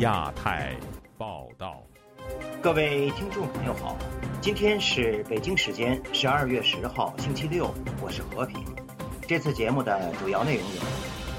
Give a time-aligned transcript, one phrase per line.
[0.00, 0.74] 亚太
[1.18, 1.82] 报道，
[2.62, 3.98] 各位听众朋友好，
[4.40, 7.70] 今天是北京时间十二月十号星期六，
[8.00, 8.64] 我是和平。
[9.28, 10.80] 这次节目的主要内容有：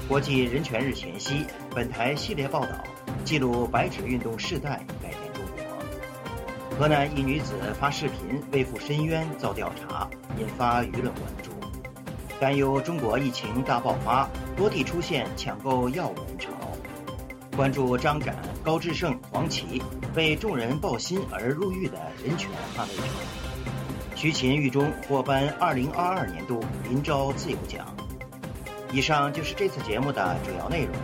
[0.06, 1.44] 国际人权日前夕，
[1.74, 2.68] 本台系列报道
[3.24, 10.08] 记录白纸运动世代改变中国；河南一女子发视频为赴深渊遭调查，
[10.38, 11.50] 引发舆论关注；
[12.38, 16.50] 担忧中国疫情大爆发，多地出现抢购药物人潮。
[17.54, 18.34] 关注张展、
[18.64, 19.82] 高志胜、黄琦
[20.14, 27.94] 为众人抱薪而入狱的人权捍卫者，徐勤狱中获颁2022年度林昭自由奖。
[28.90, 30.94] 以上就是这次节目的主要内容，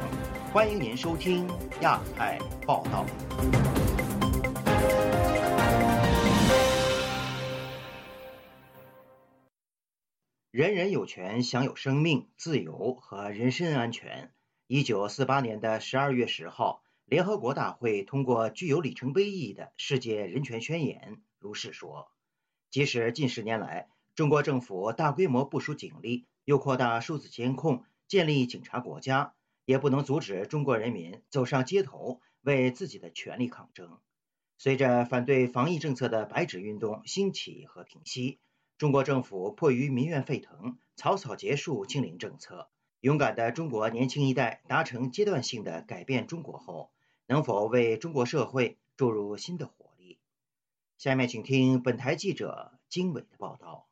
[0.51, 1.47] 欢迎您收听
[1.83, 3.05] 亚太报道。
[10.51, 14.33] 人人有权享有生命、自由和人身安全。
[14.71, 22.13] 一九四八年的十二月十号，联合国大会通过具有里程碑意义的《世界人权宣言》，如是说：
[22.69, 29.33] 即使近十年来，中国政府大规模部署警力，又扩大数字监控，建立警察国家，
[29.65, 33.99] 也不能阻止中国人民走上街头为自己的权利抗争。
[34.59, 38.39] 随着反对防疫政策的白纸运动兴起和平息，
[38.77, 42.69] 中国政府迫于民怨沸腾，草草结束清零政策。
[43.01, 46.91] 勇敢的中国年轻一代达成阶段性的改变中国后，
[47.27, 50.19] 能否为中国社会注入新的活力？
[50.97, 53.87] 下面请听本台记者经纬的报道。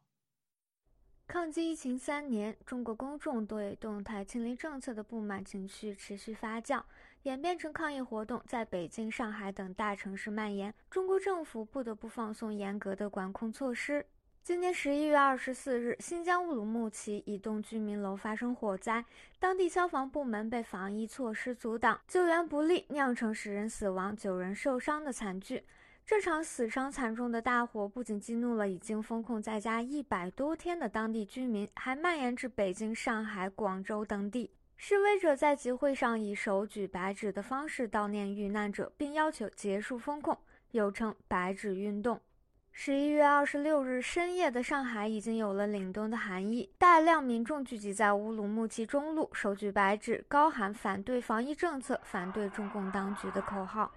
[1.28, 6.82] 抗击疫情三年，中国公众对动态清零政策的不满情绪持续发酵，
[7.22, 10.72] 演变成抗议活动在北京、上海等大城市蔓延。
[10.90, 14.06] 中国政府不得不放松严格的管控措施。
[14.46, 19.04] 今年十一月二十四日，新疆乌鲁木齐一栋居民楼发生火灾，
[19.40, 25.64] 当地消防部门被防疫措施阻挡，救援不力，酿成十人死亡、九人受伤的惨剧。
[26.04, 34.52] 这场死伤惨重的大火不仅激怒了已经封控在家一百多天的当地居民，还蔓延至北京、上海、广州等地。
[34.76, 40.38] 示威者在集会上以手举白纸的方式悼念遇难者，并要求结束封控，
[40.70, 42.20] 又称“白纸运动”。
[42.78, 53.90] 十一月二十六日深夜的上海已经有了凛冬的寒意，大量民众聚集在乌鲁木齐中路，手举白纸，高喊反对防疫政策、反对中共当局的口号。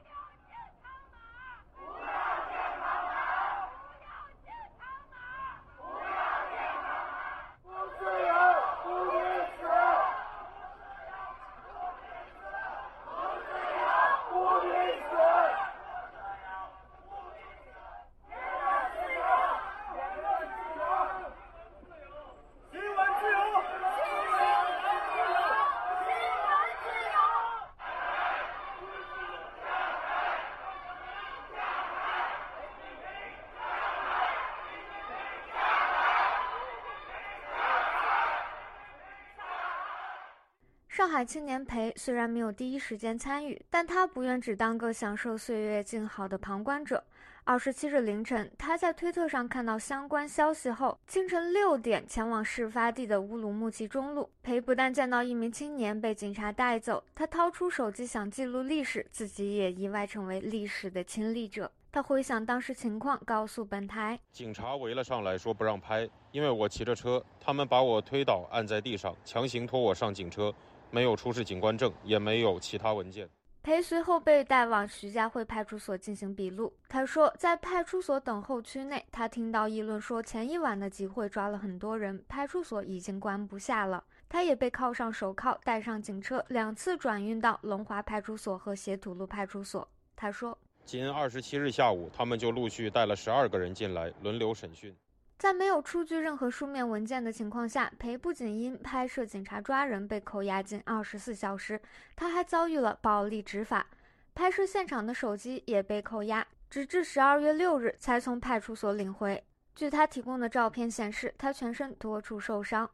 [41.10, 47.04] 上海青年裴虽然没有第一时间参与，但他不愿只当个享受岁月静好的旁观者。
[47.44, 54.30] 二十七日凌晨，他在推特上看到相关消息后，清晨六点前往事发地的乌鲁木齐中路。
[54.44, 61.72] 裴不但见到一名青年被警察带走，他掏出手机想记录历史，自己也意外成为历史的亲历者。
[61.92, 70.54] 他回想当时情况，告诉本台：警察围了上来，说不让拍，因为我骑着车，他们把我推倒，按在地上，强行拖我上警车。
[70.92, 73.30] 没有出示警官证，也没有其他文件。
[73.62, 76.74] 裴随后被带往徐家汇派出所进行笔录。
[76.88, 84.04] 他说，在派出所等候区内，他听到议论说，前一晚的集会抓了很多人，派出所已经关不下了。
[84.30, 89.88] 他也被铐上手铐，带上警车，两次转运到龙华派出所和斜土路派出所。
[90.16, 94.96] 他说，今二十七日下午，他们就陆续带了十二个人进来，轮流审讯。
[95.40, 101.80] 在没有出具任何书面文件的情况下，裴不仅因拍摄警察抓人被扣押近二十四小时，
[102.14, 103.88] 他还遭遇了暴力执法。
[104.36, 109.42] 拍摄现场的手机也被扣押，直至十二月六日才从派出所领回。
[109.74, 112.92] 据他提供的照片显示，他全身多处受伤。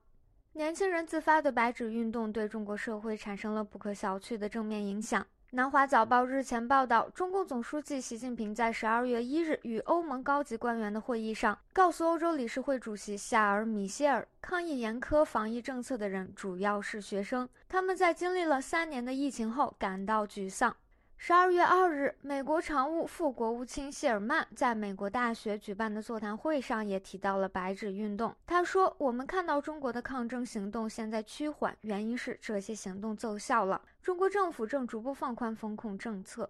[0.54, 5.25] 年轻人自发的白纸运动对中国社会产生了不可小觑的正面影响。
[5.56, 20.75] 南华早报日前报道，中共总书记习近平在十二月一日与欧盟高级官员的会议上，告诉欧洲理事会主席夏尔·米歇尔，抗议严苛防疫政策的人主要是学生，他们在经历了三年的疫情后感到沮丧。
[21.18, 28.36] 十二月二日，美国常务副国务卿谢尔曼在美国大学举办的座谈会上也提到了“白纸运动”。
[28.46, 33.82] 他说：“我们看到中国的抗争行动现在趋缓，原因是这些行动奏效了。
[34.04, 36.48] 中国政府正逐步放宽风控政策。”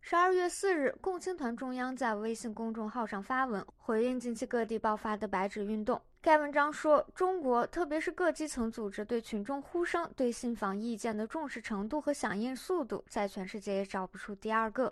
[0.00, 6.00] 十二月四日，共青团中央在微信公众号上发文回应近期各地爆发的“白纸运动”。
[6.22, 14.88] 该文章说：“中国，特别是各基层组织对群众呼声、对信访意见的重视程度和响应速度，在全世界也找不出第二个。”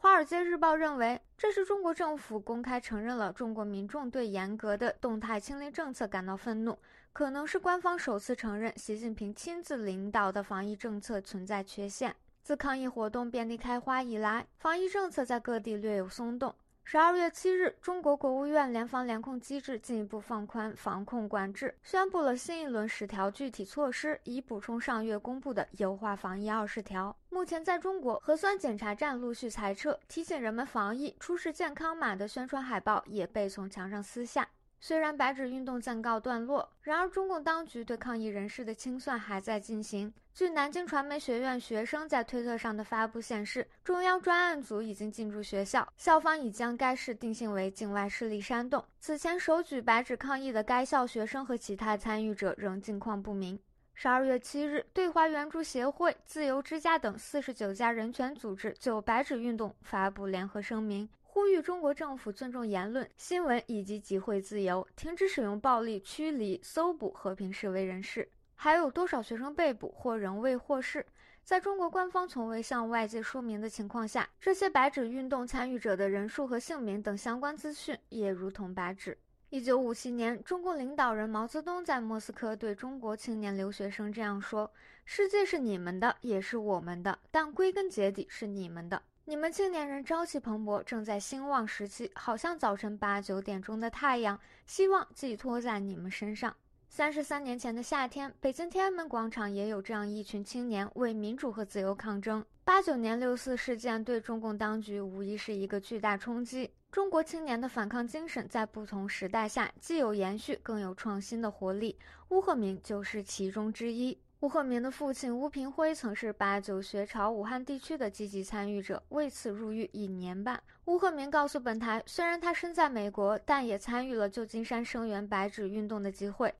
[0.02, 6.78] 《华尔街日报》认为，这是中国政府公开承认了中国民众对严格的动态清零政策感到愤怒，
[7.12, 12.14] 可能是官方首次承认习近平亲自领导的防疫政策存在缺陷。
[12.50, 16.52] 自抗疫活动遍地开花以来，防疫政策在各地略有松动。
[16.82, 27.16] 十二月七日，中国国务院联防联控机制进一步放宽防控管制，宣布了新一轮十条具体措施，以补充上月公布的优化防疫二十条。
[27.28, 34.48] 目前，在中国核酸检查站陆续裁撤，提醒人们防疫、出示健康码的宣传海报也被从墙上撕下。
[34.82, 40.12] 虽然白纸运动暂告段落，然而中共当局对抗议人士的清算还在进行。
[40.32, 48.82] 据南京传媒学院学生在推特上的发布显示，中央专案组已经进驻学校，校方已将该市定性为境外势力煽动。
[48.98, 53.60] 此前手举白纸抗议的该校学生和其他参与者仍近况不明。
[53.92, 61.06] 十二月七日，对华援助协会、自由之家等四十九家人权组织就白纸运动发布联合声明。
[61.40, 68.28] 呼吁中国政府尊重言论、新闻以及集会自由，停止使用暴力驱离、搜捕和平示威人士。
[68.54, 71.06] 还有多少学生被捕或仍未获释？
[71.42, 79.16] 在中国官方从未向外界说明的情况下，这些白纸运动参与者的人数和姓名等相关资讯也如同白纸。
[79.48, 84.70] 一九五七年，中国领导人毛泽东在莫斯科对中国青年留学生这样说
[85.06, 89.00] ：“世界是你们的，也是我们的，但归根结底是你们的。”
[89.30, 94.36] 你们青年人朝气蓬勃，正在兴旺时期，好像早晨八九点钟的太阳，
[94.66, 96.52] 希望寄托在你们身上。
[96.88, 102.44] 三十三年前的夏天，北京天安门广场也有这样一群青年为民主和自由抗争。
[102.64, 106.68] 八九年六四事件对中共当局无疑是一个巨大冲击。
[106.90, 111.96] 中国青年的反抗精神在不同时代下既有延续，更有创新的活力。
[112.28, 114.18] 邬贺明就是其中之一。
[114.40, 120.58] 邬鹤明的父亲邬平辉曾是八九学潮武汉地区的积极参与者，为此入狱一年半。
[120.86, 126.54] 邬鹤明告诉本台，虽然他身在美国，但也参与了旧金山声援白纸运动的机会。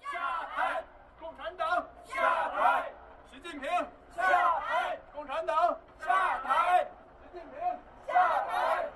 [0.00, 0.82] 下台！
[1.20, 2.90] 共产党下台！
[3.30, 3.70] 习近平
[4.12, 4.24] 下
[4.58, 4.98] 台！
[5.14, 6.88] 共产党下台！
[7.22, 7.60] 习近平
[8.08, 8.14] 下
[8.48, 8.88] 台！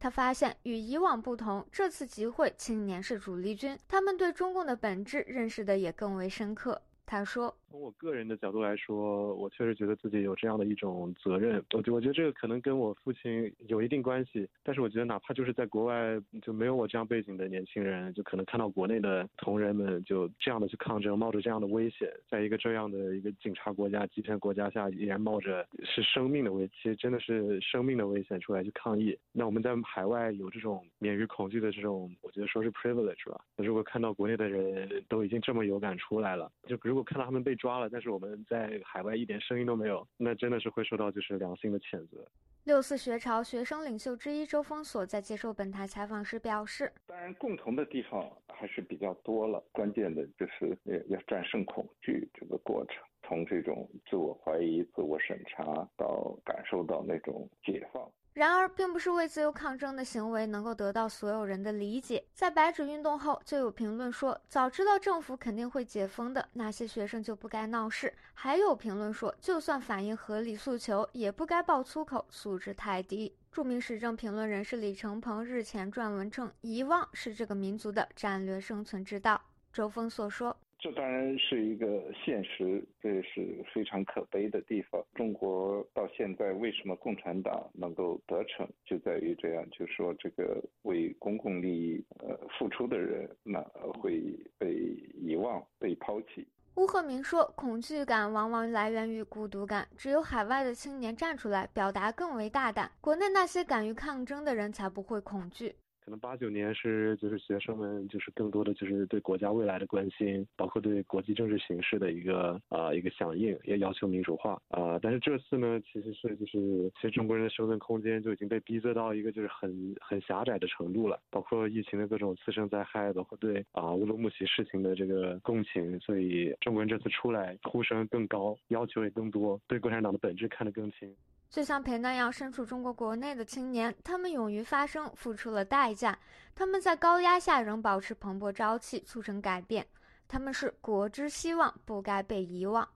[0.00, 6.82] 他发现与以往不同，这次集会青年是主力军，他们对中共的本质认识的也更为深刻。
[7.06, 7.56] 他说。
[7.70, 11.62] 从我个人的角度来说，我确实觉得自己有这样的一种责任。
[11.72, 29.16] 我觉我觉得这个可能跟我父亲有一定关系，但是我觉得哪怕就是在国外就没有我这样背景的年轻人，就可能看到国内的同仁们就这样的去抗争，冒着这样的危险，在一个这样的一个警察国家、集权国家下，依然冒着是生命的危，其实真的是生命的危险出来去抗议。
[29.30, 33.40] 那我们在海外有这种免于恐惧的这种，我觉得说是 privilege 吧。
[33.54, 37.56] 如果看到国内的人都已经这么有感出来了，就如果看到他们被。
[37.60, 42.26] 抓了，但是我们在海外一点声音都没有，那真的是会受到就是良心的谴责。
[42.64, 50.76] 六四学潮学生领袖之一周峰所在接受本台采访时表示：“当然，共同的地方还是比较多了，关键的就是
[51.08, 55.64] 要战胜恐惧这个过程，从这种自我怀疑、自我审查
[55.96, 62.24] 到感受到那种解放。”然而，并不是为自由抗争的行为能够得到所有人的理解。
[62.32, 68.14] 在白纸运动后，就有评论说，早知道政府肯定会解封的那些学生就不该闹事。
[68.32, 73.34] 还有评论说，就算反映合理诉求，也不该爆粗口，素质太低。
[73.50, 79.42] 著名时政评论人士李承鹏日前撰文称，遗忘是这个民族的战略生存之道。
[79.72, 80.56] 周峰所说。
[80.82, 85.04] 这当然是一个现实，这也是非常可悲的地方。
[85.14, 93.60] 中国到现在为什么共产党能够得逞，就在于这样，就说这个为公共利益呃付出的人，那
[94.00, 94.72] 会被
[95.20, 96.48] 遗忘、被抛弃。
[96.74, 105.74] 邬赫明说：“恐惧感往往来源于孤独感，只有海外的青年站出来，表达更为大胆，国内那些敢于抗争的人才不会恐惧。”
[106.10, 114.98] 可能八九年是就是学生们就是更多的就是对国家未来的关心，包括对国际政治形势的一个啊一个响应，也要求民主化啊。
[115.00, 131.14] 但是这次呢，其实是就是其实中国人的生存空间就已经被逼仄到一个就是很很狭窄的程度了，包括疫情的各种次生灾害，包括对啊乌鲁木齐事情的这个共情，所以中国人这次出来呼声更高，要求也更多，对共产党的本质看得更清。
[131.50, 136.16] 就像裴那样身处中国国内的青年，他们勇于发声，付出了代价。
[136.54, 139.88] 他们在高压下仍保持蓬勃朝气，促成改变。
[140.28, 142.88] 他们是国之希望，不该被遗忘。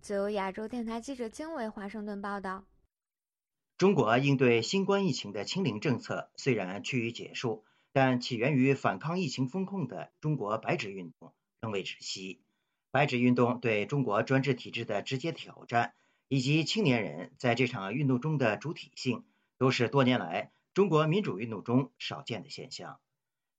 [0.00, 2.64] 自由亚洲电台记者经纬华盛顿报道。
[3.76, 12.40] 中国应对新冠疫情的清零政策虽然趋于结束，但起源于反抗疫情风控的中国白纸运动仍未止息。
[12.90, 15.92] 白纸运动对中国专制体制的直接挑战，
[16.28, 19.24] 以及青年人在这场运动中的主体性，
[19.58, 22.98] 都是多年来中国民主运动中少见的现象。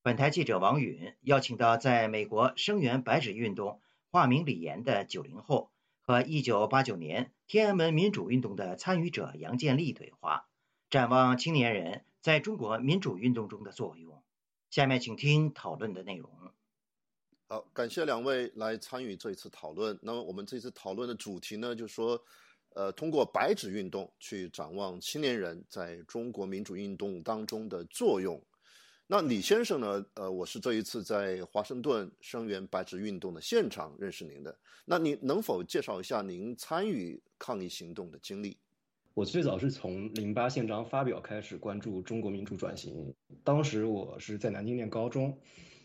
[0.02, 5.72] 本台记者王允邀请到在美国声援白纸运动、化名李岩的九零后
[6.02, 10.48] 和一九八九年天安门民主运动的参与者杨建立对话，
[10.90, 14.22] 展望青年人在中国民主运动中的作用。
[14.70, 16.30] 下面请听讨论的内容。
[17.48, 19.98] 好，感谢两位来参与这一次讨论。
[20.02, 22.22] 那么我们这次讨论的主题呢，就是说，
[22.78, 28.40] 呃，通过白纸运动去展望青年人在中国民主运动当中的作用。
[29.08, 30.06] 那李先生呢？
[30.14, 34.56] 呃，我是这一次在华盛顿声援白纸运动的现场认识您的。
[34.86, 38.56] 那您能否介绍一下您参与抗议行动的经历？
[39.16, 43.12] 我最早是从零八宪章发表开始关注中国民主转型，
[43.44, 45.36] 当时我是在南京念高中，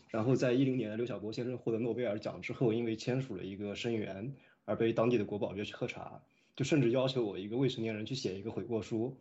[0.09, 4.31] 然后在一零年刘晓波先生获得诺贝尔奖之后，因为签署了一个声援
[4.65, 6.21] 而被当地的国保约去喝茶，
[6.55, 9.17] 就甚至要求我一个未成年人去写一个悔过书。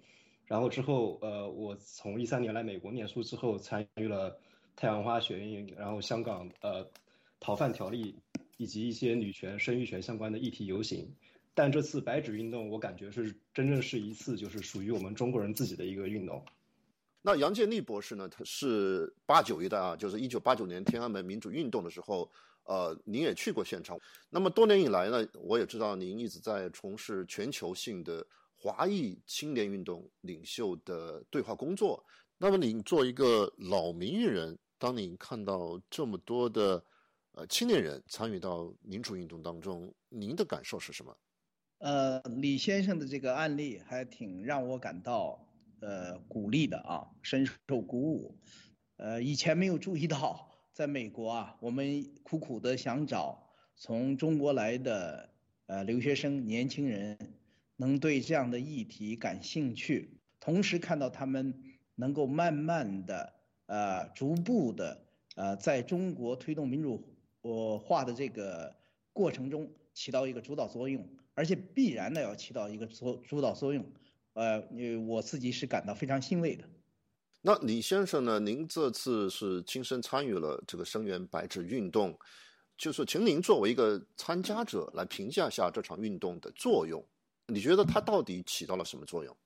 [0.46, 4.36] 然后之后，呃，我从一三年来美国念书之后，参与了
[4.76, 6.86] 太阳花学运，然后香港呃
[7.40, 8.14] 逃犯条例
[8.56, 11.08] 以及一些女权、生育权相关的议题游行。
[11.54, 16.44] 但这次白纸运动，我感觉是真正是一次就是属于我们中国人自己的一个运动。
[17.22, 18.28] 那杨建立博士呢？
[18.28, 22.28] 他是八九一代啊，就是一九八九年天安门民主运动的时候，
[22.64, 23.98] 呃，您也去过现场。
[24.30, 28.26] 那么多年以来呢，我也知道您一直在从事全球性的。
[28.64, 32.00] 华裔青年运动领袖的对话工作。
[32.38, 36.80] 那么，您做一个老民运人，当您看到这么多的
[37.32, 41.12] 呃青年人参与到民主运动当中，您的感受是什么？
[41.78, 45.44] 呃，李先生的这个案例还挺让我感到
[45.80, 48.38] 呃鼓励的啊，深受鼓舞。
[48.98, 55.28] 呃，以前没有注意到，在美国啊，我们苦苦的想找从中国来的
[55.66, 57.16] 呃留学生、年轻人。
[57.76, 61.52] 能对这样的议题感兴趣，同时看到他们
[61.96, 63.32] 能够慢慢的、
[63.66, 67.02] 呃，逐步的、呃，在中国推动民主
[67.80, 68.76] 化的这个
[69.12, 73.84] 过程中起到一个主导作用，而且必然的要起到一个主主导作用，
[74.34, 74.62] 呃，
[75.08, 76.64] 我自己是感到非常欣慰的。
[77.44, 78.38] 那李先生呢？
[78.38, 82.16] 您这次是亲身参与了这个声援白纸运动，
[82.78, 87.04] 就是请您作为一个参加者来评价下这场运动的作用。
[87.48, 89.36] 你觉得它到底起到了什么作用？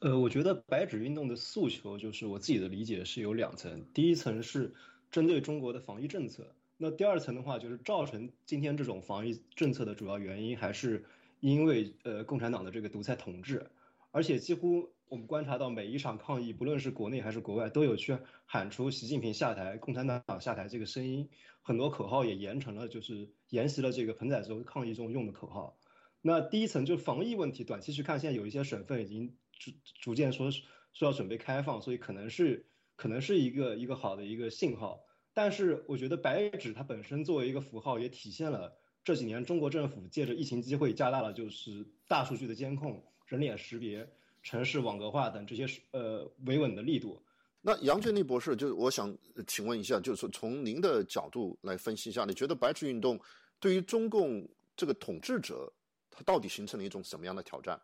[0.00, 4.74] 呃，我觉得白纸运动的诉求就是我自己的理解是有两层，第一层是
[5.12, 11.04] 针对中国的防疫政策，那第二层的话就是造成今天这种防疫政策的主要原因还是
[11.38, 13.70] 因为呃共产党的这个独裁统治，
[14.10, 21.28] 而且几乎我们观察到每一场抗议，不论是国内还是国外，都有去喊出习近平下台、共产党下台这个声音，
[21.62, 25.78] 很多口号也沿成了就是沿袭了这个彭仔洲抗议中用的口号。
[26.20, 29.70] 那第一层就防疫问题，短期去看，现在有一些省份已经逐
[30.00, 35.04] 逐渐说说要准备开放，所以可能是可能是一个一个好的一个信号。
[35.34, 44.08] 但是我觉得白纸它本身作为一个符号，也体现了这几年中国政府借着疫情机会加大了就是大数据的监控、人脸识别、
[44.44, 47.20] 城市网格化等这些呃维稳的力度。
[47.60, 53.18] 那杨建立博士，就是我想请问一下，就是从您的角度来分析一下，你觉得白纸运动
[53.58, 54.46] 对于中共
[54.76, 55.72] 这个统治者？
[56.16, 57.80] 它到底形成了一种什么样的挑战？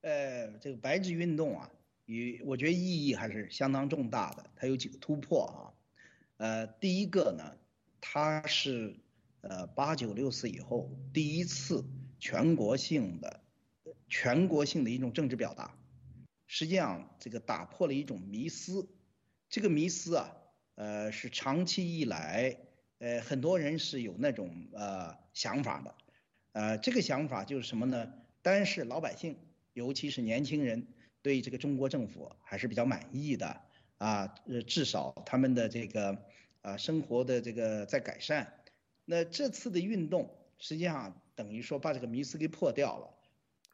[0.00, 1.70] 呃，这个白纸运动啊，
[2.06, 4.46] 与我觉得意义还是相当重大的。
[4.56, 5.74] 它有几个突破啊，
[6.38, 7.44] 呃，第一个呢，
[8.00, 8.96] 它是
[9.42, 11.84] 呃八九六四以后第一次
[12.20, 13.40] 全国性的
[14.08, 15.76] 全国性的一种政治表达。
[16.48, 18.88] 实际上，这个打破了一种迷思。
[19.50, 20.34] 这个迷思啊，
[20.74, 22.56] 呃，是长期以来，
[22.98, 25.94] 呃，很多人是有那种呃想法的。
[26.52, 28.12] 呃，这个想法就是什么呢？
[28.40, 29.38] 单是老百姓，
[29.74, 30.86] 尤其是年轻人，
[31.20, 33.60] 对这个中国政府还是比较满意的
[33.98, 34.34] 啊。
[34.66, 36.24] 至少他们的这个
[36.62, 38.54] 啊生活的这个在改善。
[39.04, 43.17] 那这次的运动实际上等于说把这个迷思给破掉了。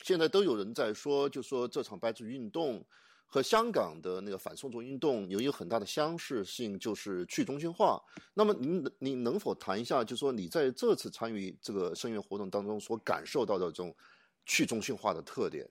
[0.02, 2.84] 现在都有人在说，就说这场白纸运动。
[3.26, 8.00] 和香港的那个反送中运动有一个很大的相似性，就是去中心化。
[8.34, 13.96] 那么，您您能否谈一下，就说你在这次参与这个声援活动当中所感受到的这种
[14.46, 15.68] 去中心化的特点？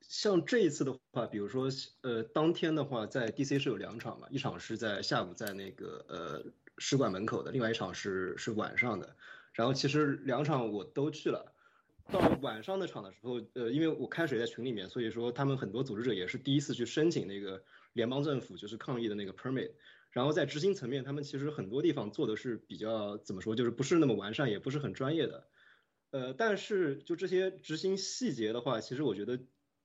[0.00, 1.68] 像这一次的话，比如说，
[2.00, 6.44] 呃，当天的话，在 DC 是有两场嘛，一场是在下午在那个呃
[6.78, 9.16] 使馆门口的，另外一场是是晚上的。
[9.52, 11.53] 然后其实两场我都去了。
[12.10, 19.72] 到晚上那场的时候，呃，因为我开始在群里面，所以说他们很多组织者也是第一次去申请那个联邦政府就是抗议的那个 permit。
[20.10, 25.48] 然后在执行层面，他们其实很多地方做的是比较怎么说，就是不是那么完善，也不是很专业的。
[26.12, 29.40] 呃，但是就这些执行细节的话，其实我觉得，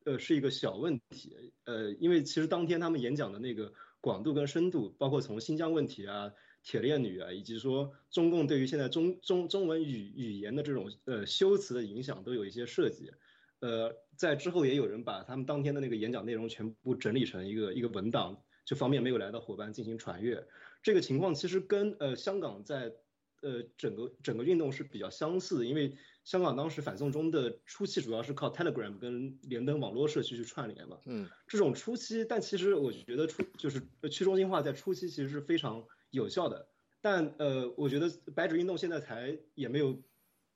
[0.05, 1.51] 呃，是一个小问题。
[1.63, 6.31] 呃，因为其实当天他们演讲的那个广度跟深度，包括从新疆问题啊、
[6.63, 13.11] 铁链女啊，以及说中共对于现在中中中文语语言的这种呃修辞的影响，都有一些涉及。
[13.59, 18.41] 呃，在之后也有人把他们当天的那个演讲内容全部整理成一个一个文档。
[18.65, 20.45] 就方便没有来的伙伴进行传阅，
[20.83, 22.93] 这个情况其实跟呃香港在
[23.41, 36.67] 呃整个整个运动是比较相似的，因为香港当时反送中的初期主要是靠 Telegram 跟连登网络社区去串联嘛，嗯，这种初期，但其实我觉得初就是去中心化在初期其实是非常有效的，
[37.01, 40.01] 但呃我觉得白纸运动现在才也没有，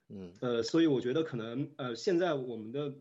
[0.08, 2.94] 嗯，呃所以我觉得可能呃现在我们的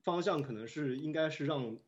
[0.00, 1.78] 方向可能是应该是让。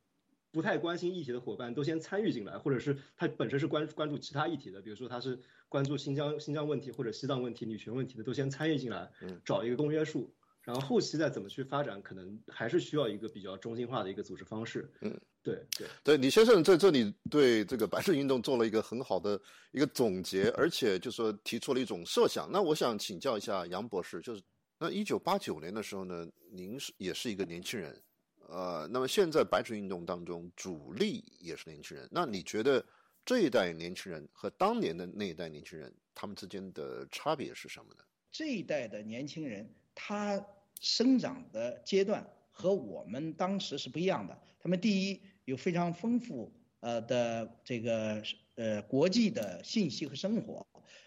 [0.54, 5.40] 不太关心议题的伙伴都先参与进来，或者是他本身是关关注其他议题的，比如说他是
[5.70, 9.10] 关注新疆新疆问题或者西藏问题、女权问题的，都先参与进来，
[9.46, 10.30] 找一个公约数，
[10.62, 14.88] 然后后期再怎么去发展，可能还是需要一个比较中心化的一个组织方式。
[15.00, 19.40] 嗯，对对对，李先生在这里对这个白纸运动做了一个很好的
[19.72, 22.48] 一个总结，而且就说提出了一种设想。
[22.50, 24.42] 那我想请教一下杨博士，就是
[24.78, 28.00] 那一九八九年的时候呢，您是也是一个年轻人。
[28.48, 32.84] 呃，那么现在白纸运动当中主力也是年轻人，那你觉得
[33.24, 38.04] 这一代年轻人和当年的那一代年轻人，他们之间的差别是什么呢？
[38.30, 40.44] 这一代的年轻人，他
[40.80, 44.38] 生长的阶段和我们当时是不一样的。
[44.60, 48.22] 他们第一有非常丰富呃的这个
[48.56, 50.66] 呃国际的信息和生活。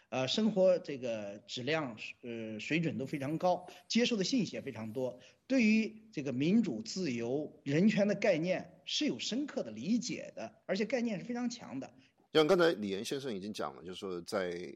[0.09, 11.91] 呃，生活这个质量呃水准都非常高，接受的信息也非常多，对于这个民主、自由、人权的概念是有深刻的理解的，而且概念是非常强的。
[12.31, 14.73] 像刚才李岩先生已经讲了，就是说在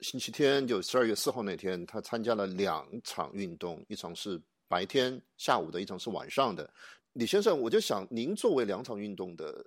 [0.00, 6.68] 星期天，就十二月四号那天，他参加了两场运动，一场是白天下午的，一场是晚上的。
[7.14, 9.64] 李先生，我就想您作为两场运动的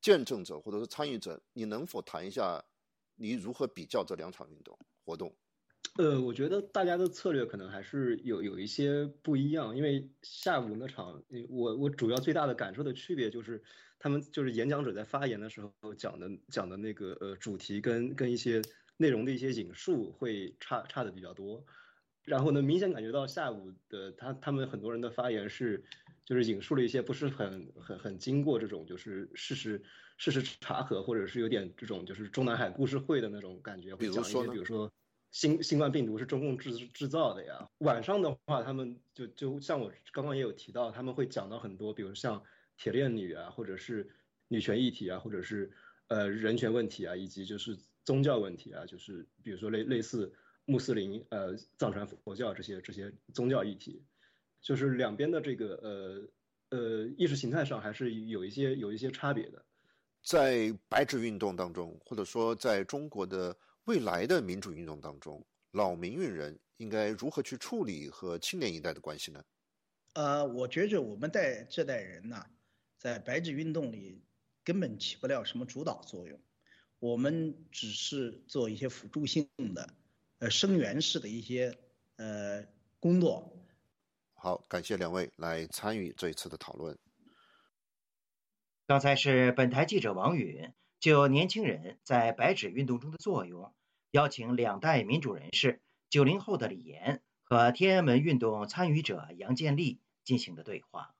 [0.00, 2.62] 见证者或者是参与者，你能否谈一下？
[3.16, 5.32] 你如何比较这两场运动活动？
[5.98, 13.62] 呃，我觉得大家的策略可能还是有有一些不一样，因为下午那场，我我主要最大的感受的区别就是，
[14.00, 18.60] 他们就是演讲者在发言的时候讲的讲的那个呃主题跟跟一些
[18.96, 21.64] 内容的一些引述会差差的比较多，
[22.22, 25.84] 然后呢，明显感觉到下午的他他们很多人的发言是
[26.24, 29.82] 就是引述了一些不是很很很经过这种就是事实。
[30.16, 34.88] 事实查核，或者是有点这种就是中南海故事会的那种感觉，会讲一些比如说
[35.32, 37.68] 新新冠病毒是中共制制造的呀。
[37.78, 42.40] 晚上的话，他们就就像我刚刚也有提到，他们会讲到很多，比如像
[42.76, 44.08] 铁链女啊，或者是
[44.46, 45.72] 女权议题啊，或者是
[46.06, 50.32] 呃人权问题啊，以及就是宗教问题啊，就是比如说类类似
[50.66, 54.02] 穆斯林呃藏传佛教这些这些宗教议题，
[54.60, 55.74] 就是两边的这个
[56.70, 59.64] 呃呃意识形态上还是有一些有一些差别的。
[60.22, 69.44] 在白纸运动当中，或者说在中国的未来的民主运动当中，老民运人应该如何去处理和青年一代的关系呢？
[70.14, 72.42] 呃，我觉着我们代这代人呢，
[72.96, 74.22] 在白纸运动里
[74.64, 76.40] 根本起不了什么主导作用，
[77.04, 79.90] 我们只是做一些辅助性的、
[80.38, 81.76] 呃声援式的一些
[82.16, 82.64] 呃
[82.98, 83.52] 工作。
[84.32, 86.98] 好，感谢两位来参与这一次的讨论。
[88.86, 93.74] 刚才是本台记者王允就年轻人在白纸运动中的作用，
[94.10, 101.14] 邀请两代民主人士九零后的李岩和天安门运动参与者杨建立进行的对话。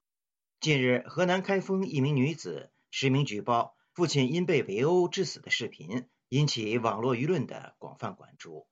[0.61, 8.66] 近日，河南开封一名女子实名举报父亲因被围殴致死的视频，引起网络舆论的广泛关注。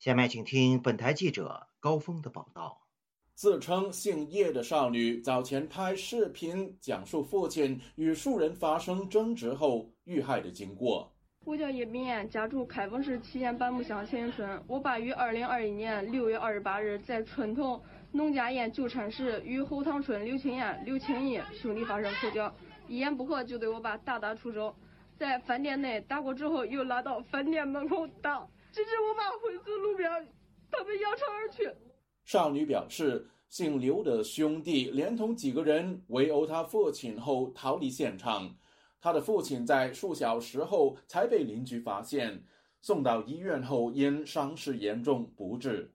[0.00, 2.88] 下面请听本台记者高峰的报道。
[3.36, 11.14] 自称姓叶的少女早前拍视频讲述父亲与数人发生争执后遇害的经过。
[11.48, 14.62] 我叫叶炳艳，家住开封市祁县板木乡前营村。
[14.66, 17.82] 我爸于二零二一年六月二十八日在村头
[18.12, 22.54] 农家堰就餐时，与后塘村刘青艳、刘青义兄弟发生口角，
[22.86, 24.76] 一言不合就对我爸大打出手，
[25.16, 30.10] 在饭店内打过之后，又拉到饭店门口打，直至我爸昏死路边，
[30.70, 31.66] 他们扬长而去。
[32.26, 38.54] 少女表示，姓刘的兄弟连同几个人围殴他父亲后逃离现场。
[39.00, 42.44] 他的父亲在数小时后才被邻居发现，
[42.80, 45.92] 送到医院后因伤势严重不治。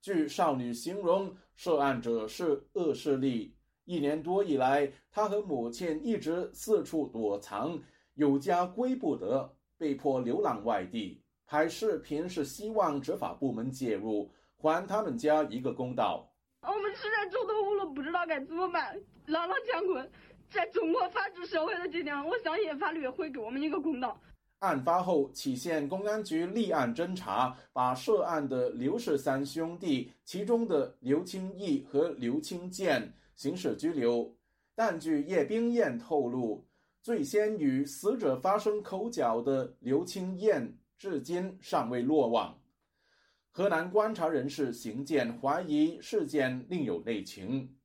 [0.00, 3.54] 据少女形容，涉案者是恶势力。
[3.84, 7.78] 一年多以来，她和母亲一直四处躲藏，
[8.14, 11.22] 有家归不得，被迫流浪外地。
[11.46, 16.30] 拍视频是希望执法部门介入，还他们家一个公道。
[16.60, 20.10] 我们实在走投无路，不知道该怎么办，朗朗乾坤。
[20.50, 24.18] 在中国法治社会的今天，我相信法律会给我们一个公道。
[24.60, 34.34] 案发后，杞县公安局立案侦查，把涉案的刘氏三兄弟，其中的刘清义和刘清建刑事拘留。
[34.74, 36.66] 但据叶冰燕透露，
[37.02, 42.58] 最先与死者发生口角的刘清燕，至今尚未落网。
[43.50, 47.76] 河南观察人士邢健怀疑事件另有内情。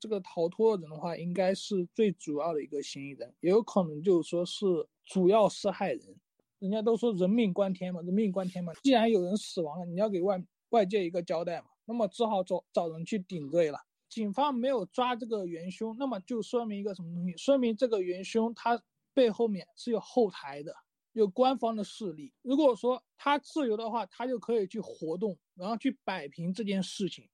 [0.00, 4.64] 这个逃脱的人的话，应该是最主要的一个嫌疑人，也有可能就是说是
[5.04, 6.16] 主要施害人。
[6.58, 8.72] 人家都说人命关天嘛，人命关天嘛。
[8.82, 13.78] 既然有人死亡了，你要给外外界一个交代嘛，那么只好找找人去顶罪了。
[14.08, 17.36] 警方没有抓这个元凶，那么就说明一个什么东西？
[17.36, 18.82] 说明这个元凶他
[19.14, 20.74] 背后面是有后台的，
[21.12, 22.32] 有官方的势力。
[22.42, 27.28] 如果说他自由的话，他就可以去活动，然后去摆平这件事情。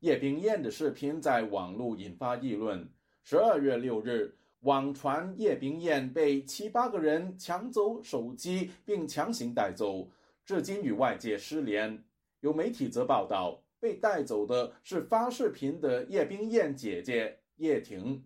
[0.00, 2.88] 叶冰燕的视频在网络引发议论。
[3.24, 10.08] 十二月六日，网传叶冰燕被七八个人抢走手机并强行带走，
[10.44, 12.04] 至今与外界失联。
[12.40, 18.24] 有媒体则报道，被带走的是发视频的叶冰燕姐姐叶婷。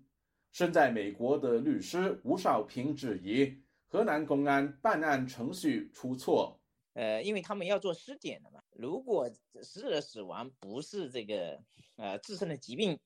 [0.52, 3.50] 身在美国的律师吴少平质疑，
[3.88, 6.60] 河南公安办案程序出错。
[6.92, 8.61] 呃，因为他们要做尸检的嘛。
[8.72, 9.30] 如果
[9.62, 11.62] 死者的死亡不是这个
[11.96, 12.98] 呃自身的疾病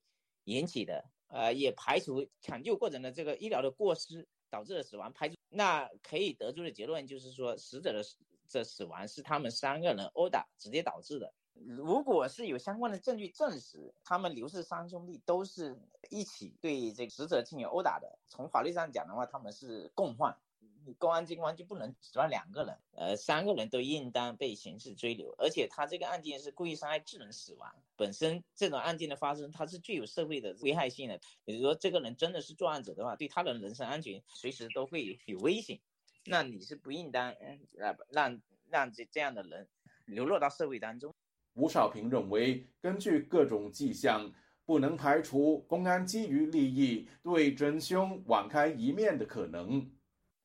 [0.45, 8.03] 引起的，呃，也排除抢救过程的这个医疗的过失导致的死亡，排除，那可以得出的结论就是说，死者的
[8.49, 11.33] 这死亡是他们三个人殴打直接导致的。
[11.55, 15.75] 如果是有相关的证据证实他们刘氏三兄弟都是
[16.11, 20.39] 一起对这个死者进行殴打的，从法律上讲的话，他们是共犯。
[20.95, 25.35] 公安机关就不能只抓两个人，呃，三个人都应当被刑事追留。
[25.39, 31.21] 而且他这个案件是故意伤害致人死亡，本身这种案件的发生，它是具有社会的危害性的。
[31.45, 35.79] 比如说，这个人真的是作案者的话，对他的人身安全随时都会有危险。
[36.25, 37.31] 那你是不应当
[37.79, 39.69] 呃让让这这样的人
[40.07, 41.15] 流落到社会当中。
[41.55, 44.33] 吴少平认为，根据各种迹象，
[44.65, 49.91] 不能排除公安基于利益对真凶网开一面的可能。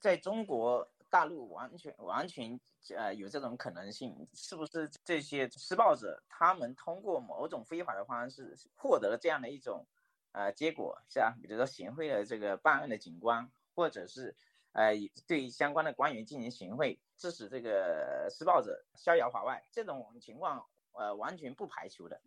[0.02, 2.60] 在中国大陆完全完全
[2.98, 9.86] 呃有这种可能性，是不是这些施暴者他们通过某种非法的方式获得了这样的一种
[10.32, 11.38] 呃结果，是吧？
[11.40, 14.36] 比如说行贿了这个办案的警官，或者是
[14.72, 14.94] 呃
[15.28, 22.20] 对相关的官员进行行贿，致使这个施暴者逍遥法外，这种情况呃完全不排除的。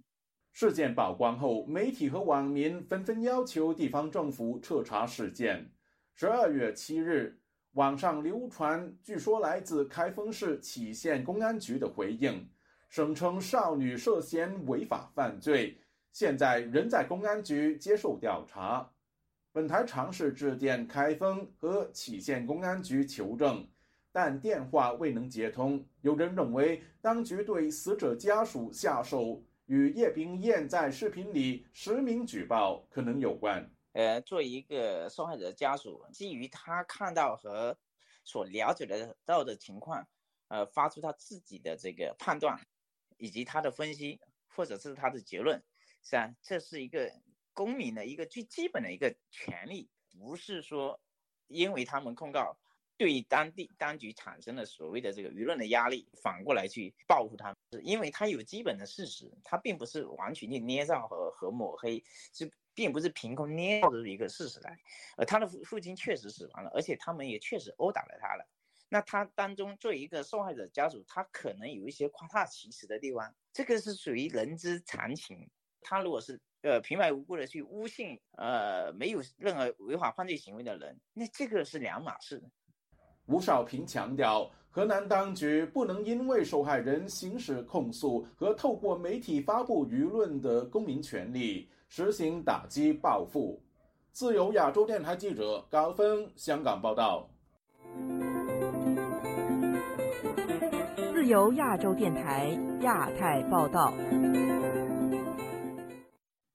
[0.53, 5.73] 事件曝光后，媒体和网民纷纷要求地方政府彻查事件。
[6.15, 7.41] 十二月七日。
[7.75, 12.49] 网上流传，据说来自开封市杞县公安局的回应，
[12.89, 15.77] 声称少女涉嫌违法犯罪，
[16.13, 18.89] 现在仍在公安局接受调查。
[19.51, 23.67] 本台尝试致电开封和杞县公安局求证，
[24.13, 25.85] 但电话未能接通。
[26.03, 33.69] 有人认为，当局对死者家属下手与叶冰燕在视频里实名举报可能有关。
[33.95, 37.79] 呃，作为一个受害者家属，基于他看到和
[38.25, 40.05] 所了解的到的情况，
[40.49, 42.61] 呃，发出他自己的这个判断，
[43.19, 45.63] 以及他的分析，或者是他的结论，
[46.03, 46.35] 是吧？
[46.43, 47.09] 这是一个
[47.53, 51.01] 公民的一个最基本的一个权利，不是说
[51.47, 52.59] 因为他们控告
[52.97, 62.03] 对当地当局产生了所谓的这个舆论的压力，反过来去报复他们，是因为他有基本的事实，他并不是完全去捏造和和抹黑，
[62.33, 62.51] 是。
[62.75, 64.79] 并不是凭空捏造的一个事实来，
[65.17, 68.45] 而他的父父亲确实死亡了，而且他们也确实殴打了他了。
[68.89, 75.49] 那他当中作为一个受害者家属，他可能有一些夸大其词的地方，这个是属于人之常情。
[75.81, 82.43] 他如果是呃平白无故的去诬陷呃没有任何违法犯罪行为的人，那这个是两码事。
[83.27, 91.69] 吴少平强调，河南当局不能因为受害人行使控诉和透过媒体发布舆论的公民权利。
[91.97, 93.63] 实行打击报复。
[94.11, 97.31] 自由亚洲电台记者高峰香港报道。
[101.13, 102.49] 自由亚洲电台
[102.81, 103.95] 亚太报道。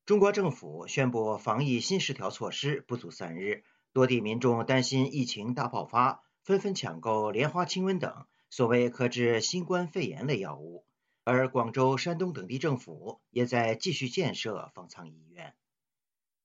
[0.05, 10.83] 中国政府宣布防疫新十条措施不足三日，多地民众担心疫情大爆发，纷纷抢购莲花清瘟等所谓克制新冠肺炎类药物。
[11.29, 15.53] 而广州、山东等地政府也在继续建设方舱医院。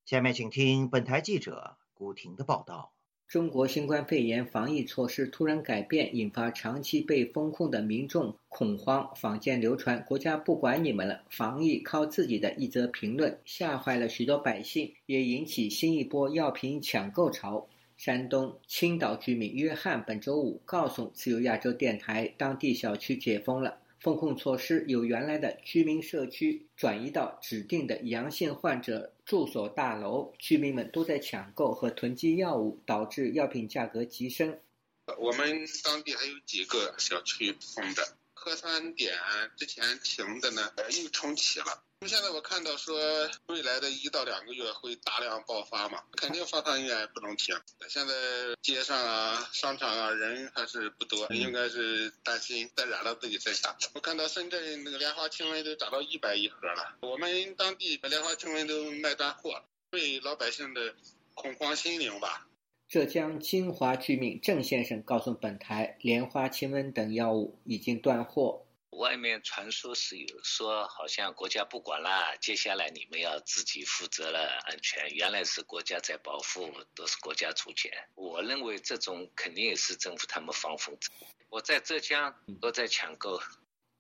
[0.05, 2.93] 下面请听本台记者古婷的报道。
[3.27, 17.67] 中国新冠肺炎防疫措施突然改变，引发长期被封控的民众恐慌，坊间流传“国家不管你们了，防疫靠自己”的一则评论，吓坏了许多百姓，也引起新一波药品抢购潮。
[17.97, 23.79] 山东青岛居民约翰本周五告诉自由亚洲电台，当地小区解封了。
[24.05, 34.61] 封控措施由原来的居民社区转移到指定的阳性患者住所大楼，居民们都在抢购和囤积药物，导致药品价格急升。
[35.17, 38.07] 我们当地还有几个小区封的。
[38.35, 39.15] 核酸点
[39.57, 40.71] 之前停的呢，
[41.03, 41.83] 又重启了。
[42.07, 42.99] 现在我看到说，
[43.47, 47.55] 未来的一到两个月会大量爆发嘛，肯定方舱医院不能停。
[47.89, 48.15] 现在
[48.63, 53.75] 街上啊、商场啊人还是不多，应该是担心再染了自己身上。
[53.95, 60.95] 我看到深圳那个莲花清瘟都涨到一百一盒了，我们当地莲花清瘟都卖断货，对老百姓的
[61.35, 62.47] 恐慌心灵吧。
[62.87, 68.64] 浙江金华居民郑先生告诉本台，莲花清瘟等药物已经断货。
[68.97, 75.09] 外面传说是有说，好像国家不管了，接下来你们要自己负责了安全。
[75.11, 77.91] 原来是国家在保护，都是国家出钱。
[78.15, 81.09] 我认为这种肯定也是政府他们放风筝。
[81.49, 83.41] 我在浙江都在抢购。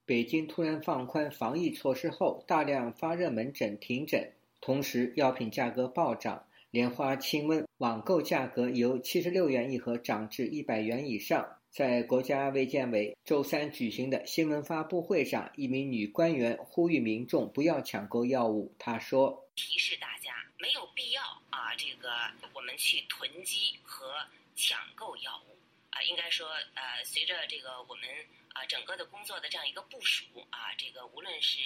[0.07, 6.47] 北京突然放宽防疫措施后，大量发热门诊停诊，同时药品价格暴涨。
[6.71, 11.59] 莲花清瘟网购价格由七十六元一盒涨至一百元以上。
[11.75, 18.73] 在国家卫健委周三举行的新闻发布会上，一名女官员呼吁民众不要抢购药物。
[18.79, 22.13] 她说：“提示大家没有必要啊，这个
[22.53, 24.15] 我们去囤积和
[24.55, 25.59] 抢购药物
[25.91, 26.01] 啊。
[26.03, 28.09] 应该说，呃，随着这个我们
[28.53, 31.59] 啊整个的工作的这样一个部署啊，这个无论是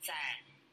[0.00, 0.14] 在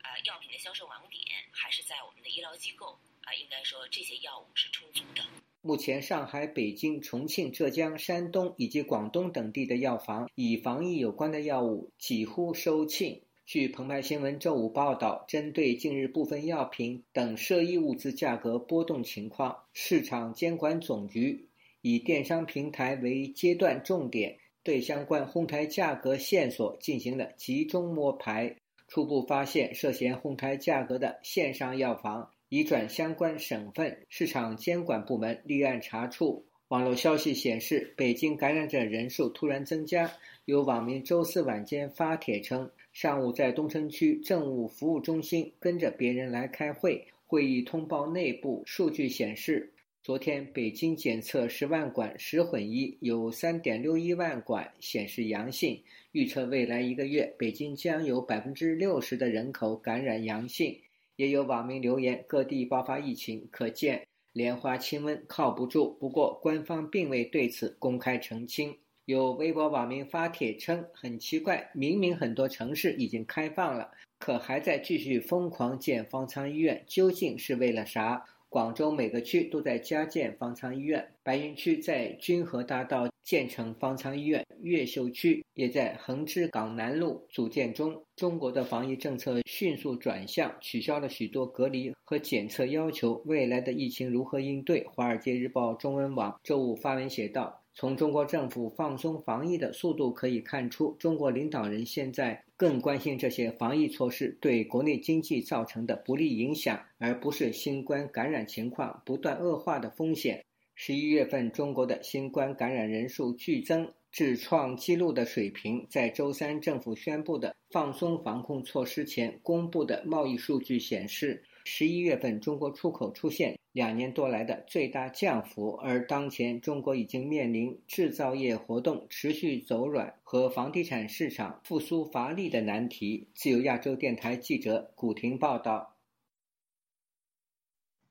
[0.03, 1.19] 呃药品的销售网点，
[1.51, 5.23] 还是在我们的医疗机构。”啊，应该说这些药物是充足的。
[5.65, 13.21] 目前，上海、北京、重庆、浙江、山东以及广东等地的药房，与防疫有关的药物几乎售罄。
[13.45, 21.47] 据澎湃新闻周五报道，针对近日部分药品等涉疫物资价格波动情况，市场监管总局
[21.79, 28.53] 以电商平台为阶段重点，对相关哄抬价格线索进行了集中摸排，
[28.89, 32.32] 初步发现涉嫌哄抬价格的线上药房。
[32.53, 36.45] 已转相关省份市场监管部门立案查处。
[36.67, 40.11] 网络消息显示，北京感染者人数突然增加。
[40.45, 55.81] 有网民周四晚间发帖称，上午在东城区政务服务中心跟着别人来开会，会议通报内部数据显示，昨天北京检测十万管十混一，有三点六一万管显示阳性。
[56.11, 60.77] 预测未来一个月，北京将有百分之六十的人口感染阳性。
[61.15, 65.95] 也有网民留言，各地爆发疫情，可见莲花清瘟靠不住。
[65.99, 68.75] 不过，官方并未对此公开澄清。
[69.05, 78.23] 有微博网民发帖称：“很奇怪，明明很多城市已经开放了，可还在继续疯狂建方舱医院，究竟是为了啥？”
[78.53, 87.99] 广州每个区都在加建方舱医院，白云区在君和大道建成方舱医院，越秀区也在横芝港南路组建中。
[88.15, 93.19] 中国的防疫政策迅速转向，取消了许多隔离和检测要求。
[93.25, 94.83] 未来的疫情如何应对？
[94.87, 97.59] 《华尔街日报》中文网周五发文写道。
[97.75, 110.45] 从中国政府放松防疫的速度可以看出，中国领导人现在更关心这些防疫措施对国内经济造成的不利影响，而不是新冠感染情况不断恶化的风险。
[110.73, 115.85] 十一月份，中国的新冠感染人数剧增至创纪录的水平。
[115.89, 121.43] 在周三政府宣布的放松防控措施前公布的贸易数据显示。
[121.65, 133.29] 十一月份，中国出口出现两年多来的最大降幅，而当前中国已经面临制造业活动持续走软和房地产市场复苏乏力的难题。
[133.33, 135.95] 自由亚洲电台记者古婷报道。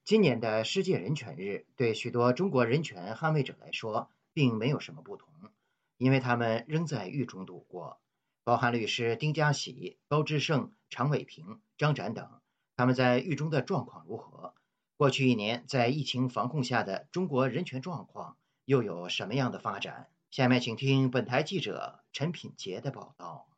[0.04, 5.28] 今年的世界人权日对许多中国人权捍卫者来说并没有什么不同，
[5.96, 8.00] 因为他们仍在狱中度过，
[8.42, 12.41] 包含律师丁家喜、高志胜、常伟平、张展等。
[12.76, 14.54] 他们在狱中的状况如何？
[14.96, 20.08] 过去一年在疫情防控下的中国人权状况又有什么样的发展？
[20.30, 23.48] 下面请听本台记者陈品杰的报道。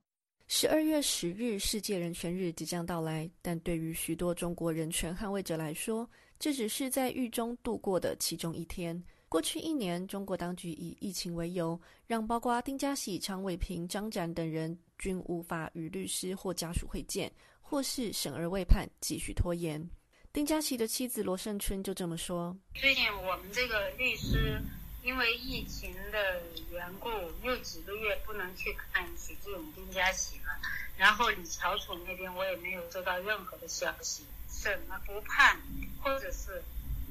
[0.47, 9.03] 十二月十日，世界人权日即将到来，但对于许多中国人权捍卫者来说，这只是在狱中度过的其中一天。
[9.29, 17.33] 过去一年，中国当局以疫情为由，让包括丁家喜、常伟平、张展等人均无法与律师或家属会见，
[17.75, 19.91] 或是审而未判，继续拖延。
[20.33, 24.63] 丁家琪的妻子罗胜春就这么说：“最近我们这个律师
[25.03, 27.11] 因为疫情的缘故，
[27.43, 30.57] 又几个月不能去看许志勇、丁家琪了。
[30.97, 35.61] 然后李乔楚那边我也没有收到任何的消息，审了不判，
[36.01, 36.63] 或者是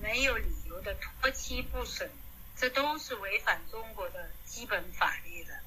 [0.02, 2.10] 没有理由的拖期不审。”
[2.56, 5.60] 这都是违反中国的基本法律的，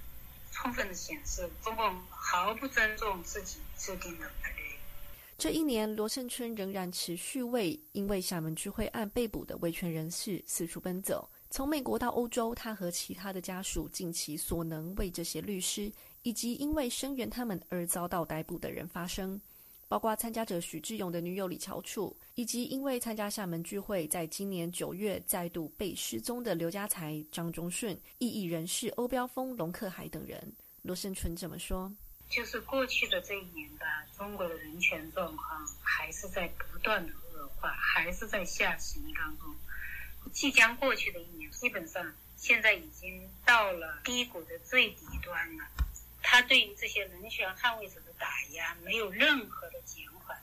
[0.53, 4.56] 充分的显示中共毫不尊重自己制定的法律。
[5.39, 11.29] 这一年，罗胜春仍然持续为因为厦门聚会案被捕的维权人士四处奔走。
[11.51, 19.39] 从美国到欧洲，他和其他的家属尽其所能为这些律师以及因为声援他们而遭到逮捕的人发声。
[19.89, 30.53] 包括参加者许志勇的女友李乔楚，以及因为参加厦门聚会，在今年九月再度被失踪的刘家才、张忠顺、异议人士欧标峰、龙克海等人。
[30.83, 31.93] 罗胜春这么说
[32.29, 33.87] ：“就是过去的这一年吧，
[34.17, 39.55] 中国的人权状况还是在不断的恶化，还是在下行当中。
[40.33, 45.65] 即将过去的一年，基本上现在已经到了低谷的最底端了。
[46.23, 50.35] 他对于这些人权捍卫者的。”打压没有任何的减缓，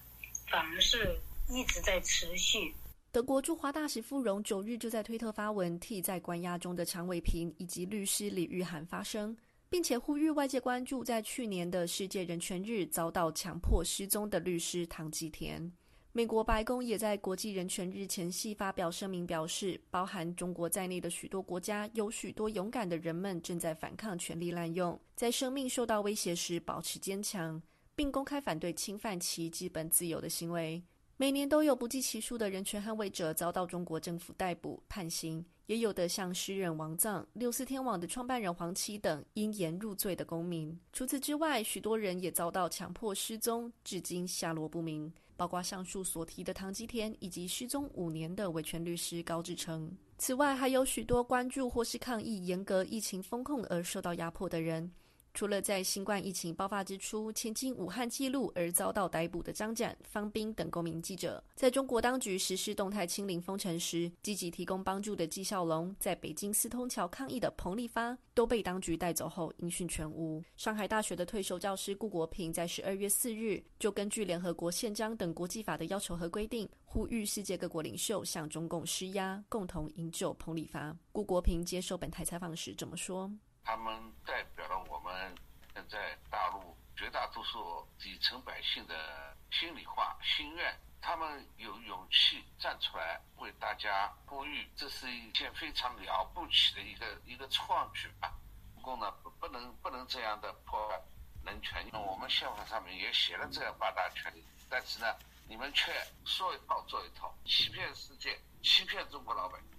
[0.47, 1.19] 反而是
[1.49, 2.71] 一直在持续。
[3.11, 9.35] 德国驻华大使傅荣九日就在推特发文，替在关押中的常伟平以及律师李玉涵发声，
[9.73, 15.73] 并且呼吁外界关注在去年的世界人权日遭到强迫失踪的律师唐吉田。
[16.11, 27.59] 美国白宫也在国际人权日前夕发表声明，表示包含中国在内的许多国家有许多勇敢的人们正在反抗权力滥用，在生命受到威胁时保持坚强，
[27.95, 30.83] 并公开反对侵犯其基本自由的行为。
[31.17, 40.77] 每年都有不计其数的人权捍卫者遭到中国政府逮捕判刑，也有的像诗人王藏、六四天网的创办人黄奇等因言入罪的公民。
[40.91, 45.11] 除此之外，许多人也遭到强迫失踪，至今下落不明。
[45.35, 49.91] 包括上述所提的唐吉田，以及失踪五年的维权律师高志成。
[50.17, 54.91] 此外，还有许多关注或是抗议严格疫情风控而受到压迫的人。
[55.33, 70.43] 除了在新冠疫情爆发之初前进武汉记录而遭到逮捕的张展、方斌等公民记者，在中国当局实施动态清零封城时积极提供帮助的纪孝龙，在北京四通桥抗议的彭立发，都被当局带走后音讯全无。
[70.55, 80.95] 上海大学的退休教师顾国平在十二月四日就根据联合国宪章等国际法的要求和规定，呼吁世界各国领袖向中共施压，共同营救彭立发。
[81.11, 83.31] 顾国平接受本台采访时这么说。
[83.63, 85.35] 他们代表了我们
[85.73, 90.79] 现在大陆绝大多数底层百姓的心里话、心愿。
[91.01, 98.33] 他们有勇气站出来为大家呼吁，这是一件非常了不起的一个一个创举吧。
[98.73, 101.01] 不过呢，不能不能这样的破坏
[101.43, 101.85] 人权。
[101.87, 105.13] 因为我们宪法上面也写了这样八大权利，但是呢，
[105.45, 105.91] 你们却
[106.23, 109.72] 说一套做一套，欺骗世界，欺骗中国老百姓。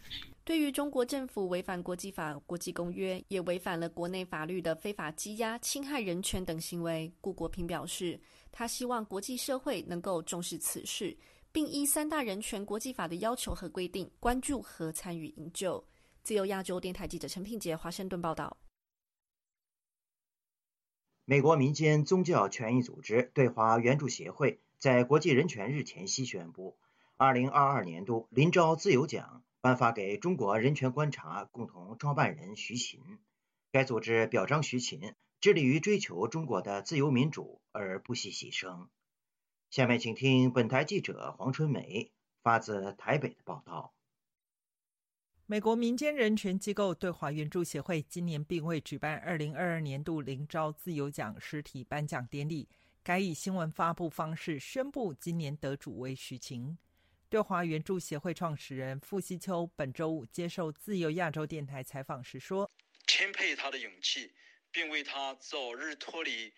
[0.44, 8.20] 对于中国政府违反国际法、国际公约，也违反了国内法律的非法羁押、侵害人权等行为，顾国平表示，
[8.52, 11.16] 他希望国际社会能够重视此事，
[11.50, 15.82] 并依三大人权国际法的要求和规定，关注和参与营救。
[16.22, 18.54] 自由亚洲电台记者陈品杰华盛顿报道。
[21.24, 26.76] 美国民间宗教权益组织对华援助协会在国际人权日前夕宣布，
[27.16, 29.42] 二零二二年度林昭自由奖。
[29.64, 33.00] 颁发给中国人权观察共同创办人徐勤。
[33.72, 38.88] 该组织表彰徐勤致力于追求中国的自由民主而不惜牺牲。
[39.70, 43.94] 下面请听本台记者黄春梅发自台北的报道。
[45.46, 52.68] 美国民间人权机构对华援助协会今年并未举办二零二二年度林昭自由奖实体颁奖典礼，
[53.02, 56.76] 改以新闻发布方式宣布今年得主为徐晴。
[57.34, 62.70] 对华援助协会创始人傅西秋本周五接受自由亚洲电台采访时说
[63.08, 64.32] ：“钦佩他的勇气，
[64.70, 66.54] 并为他早日脱离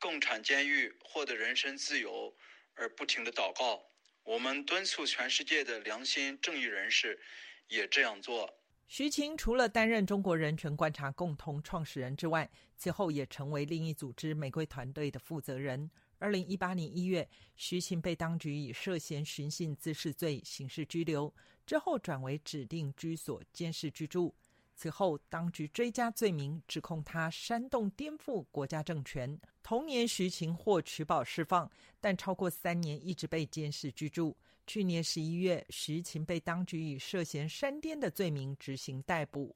[0.00, 2.34] 共产监狱、获得人身自由
[2.74, 3.80] 而不停的祷告。
[4.24, 7.20] 我们敦促全世界的良心正义人士
[7.68, 8.52] 也这样做。”
[8.88, 15.88] 徐晴除了担任中国人权观察共同创始人之外，其后也成为另一组织玫瑰团队的负责人。
[16.24, 21.30] 二零一八年一月，徐晴被当局以涉嫌寻衅滋事罪刑事拘留，
[21.66, 24.34] 之后转为指定居所监视居住。
[24.74, 29.38] 此后，当局追加罪名，指控他煽动颠覆国家政权。
[29.62, 31.70] 同年，徐晴获取保释放，
[32.00, 34.34] 但超过三年一直被监视居住。
[34.66, 39.54] 去年十一月，徐晴被当局以涉嫌煽颠的罪名执行逮捕。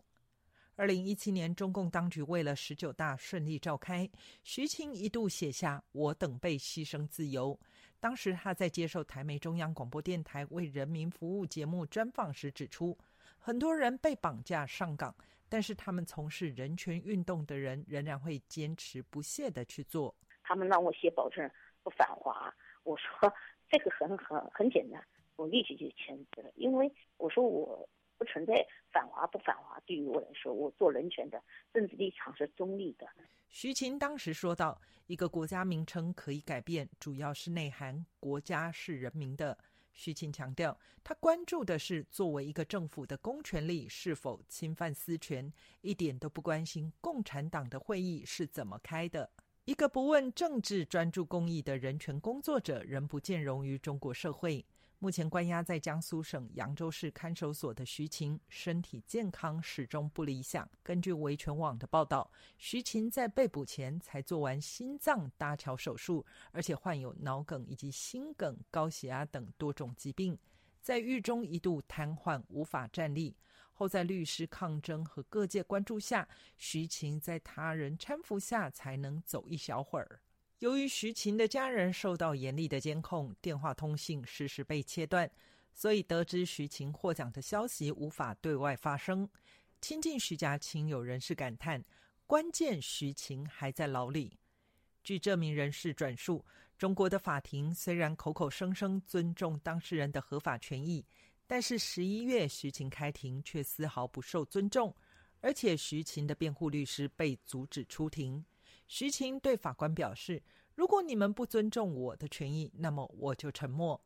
[0.79, 4.09] 二零一七年，中共当局为了十九大顺利召开，
[4.45, 7.59] 徐青一度写下“我等被牺牲自由”。
[7.99, 12.97] 当时他在接受台媒中央广播电台为人民服务节目专访时指出，
[13.41, 15.13] 很多人被绑架上岗，
[15.49, 20.15] 但是他们从事人权运动的人仍然会坚持不懈的去做。
[20.45, 21.51] 他们让我写保证
[21.83, 22.55] 不反华，
[22.85, 23.35] 我说
[23.69, 25.05] 这个很很很简单，
[25.35, 27.89] 我立即就签字了，因为我说我。
[28.19, 31.41] 不存在反华不反华，对于我来说，我做人权的
[31.73, 33.07] 政治立场是中立的。
[33.49, 39.57] 徐勤当时说到：“一个国家名称可以改变，主要是内涵国家是人民的。”
[39.95, 49.29] 徐勤强调，他关注的是作为一个政府的公权力是否侵犯私权，一点都不关心共产党的会议是怎么开的。
[49.65, 54.65] 一个不问政治、专注公益的人权工作者，仍不见容于中国社会。
[55.01, 60.69] 目前关押在江苏省扬州市看守所的徐晴，身体健康始终不理想。
[60.83, 62.29] 根据维权网的报道，
[62.59, 70.37] 徐晴在被捕前才做完心脏搭桥手术，而且患有脑梗以及心梗、高血压等多种疾病，
[70.83, 73.37] 在狱中一度瘫痪，无法站立。
[73.73, 80.21] 后在律师抗争和各界关注下，徐晴在他人搀扶下才能走一小会儿。
[80.59, 85.31] 由于徐晴的家人受到严厉的监控，电话通信时时被切断，
[85.73, 89.29] 所以得知徐晴获奖的消息无法对外发声。
[89.81, 91.85] 亲近徐家亲友人士感叹
[92.27, 94.37] ：“关键徐晴还在牢里。”
[95.05, 96.45] 据这名人士转述，
[96.77, 101.07] 中国的法庭虽然口口声声尊重当事人的合法权益，
[101.47, 104.93] 但是十一月徐晴开庭却丝毫不受尊重，
[105.41, 108.45] 而且徐晴的辩护律师被阻止出庭。
[108.89, 110.43] 徐晴对法官表示
[110.75, 114.03] ：“如果你们不尊重我的权益，那么我就沉默。”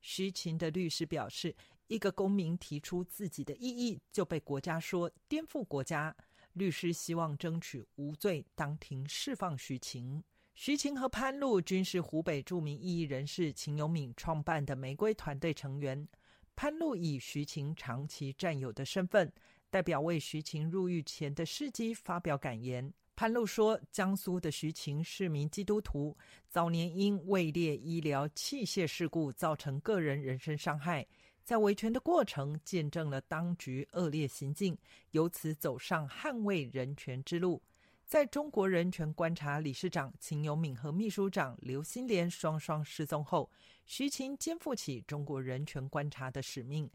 [0.00, 1.54] 徐晴的律师表示
[1.88, 6.16] ：“一个公民提出自己的异议，就被国家说颠覆国家。”
[6.54, 10.22] 律师希望争取无罪当庭释放徐晴。
[10.54, 16.08] 徐晴和潘露均是湖北著名异议人士秦永敏创办的玫瑰团队成员。
[16.56, 19.30] 潘露以徐晴长期战友的身份，
[19.68, 22.94] 代表为徐晴入狱前的事迹发表感言。
[23.16, 26.16] 潘露说：“江苏的徐晴是名基督徒，
[26.48, 31.06] 早年因位列医疗器械事故造成个人人身伤害，
[31.44, 34.76] 在维权的过程见证了当局恶劣行径，
[35.12, 37.62] 由此走上捍卫人权之路。
[38.04, 43.48] 在中国人权观察理事长秦永敏和秘书长刘新莲双双失踪后，
[43.86, 46.90] 徐晴肩负起中国人权观察的使命。”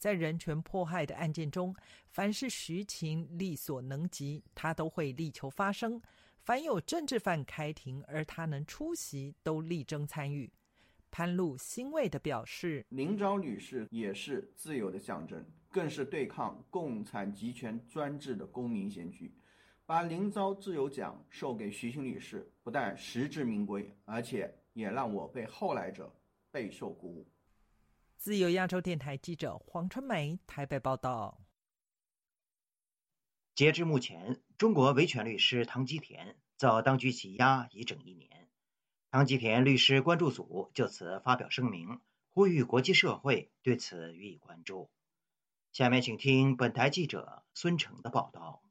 [0.00, 1.76] 在人权迫害的案件中，
[2.08, 6.00] 凡是徐晴力所能及，他都会力求发声；
[6.40, 10.50] 凡有政治犯开庭，而他能出席，都力争参与。
[11.10, 19.30] 潘露欣慰地表示：“林昭女士也是自由的象征，更是对抗共产集权专制的公民先驱。
[19.84, 26.10] 把林昭自由奖授给徐晴女士，不但实至名归，而且也让我被后来者
[26.50, 27.28] 备受鼓舞。”
[28.20, 31.40] 自由亚洲电台记者黄春梅台北报道。
[33.54, 38.50] 截至目前，中国维权律师唐吉田遭当局羁押已整一年。
[39.10, 41.98] 唐吉田律师关注组就此发表声明，
[42.28, 44.90] 呼吁国际社会对此予以关注。
[45.72, 48.62] 下面请听本台记者孙成的报道。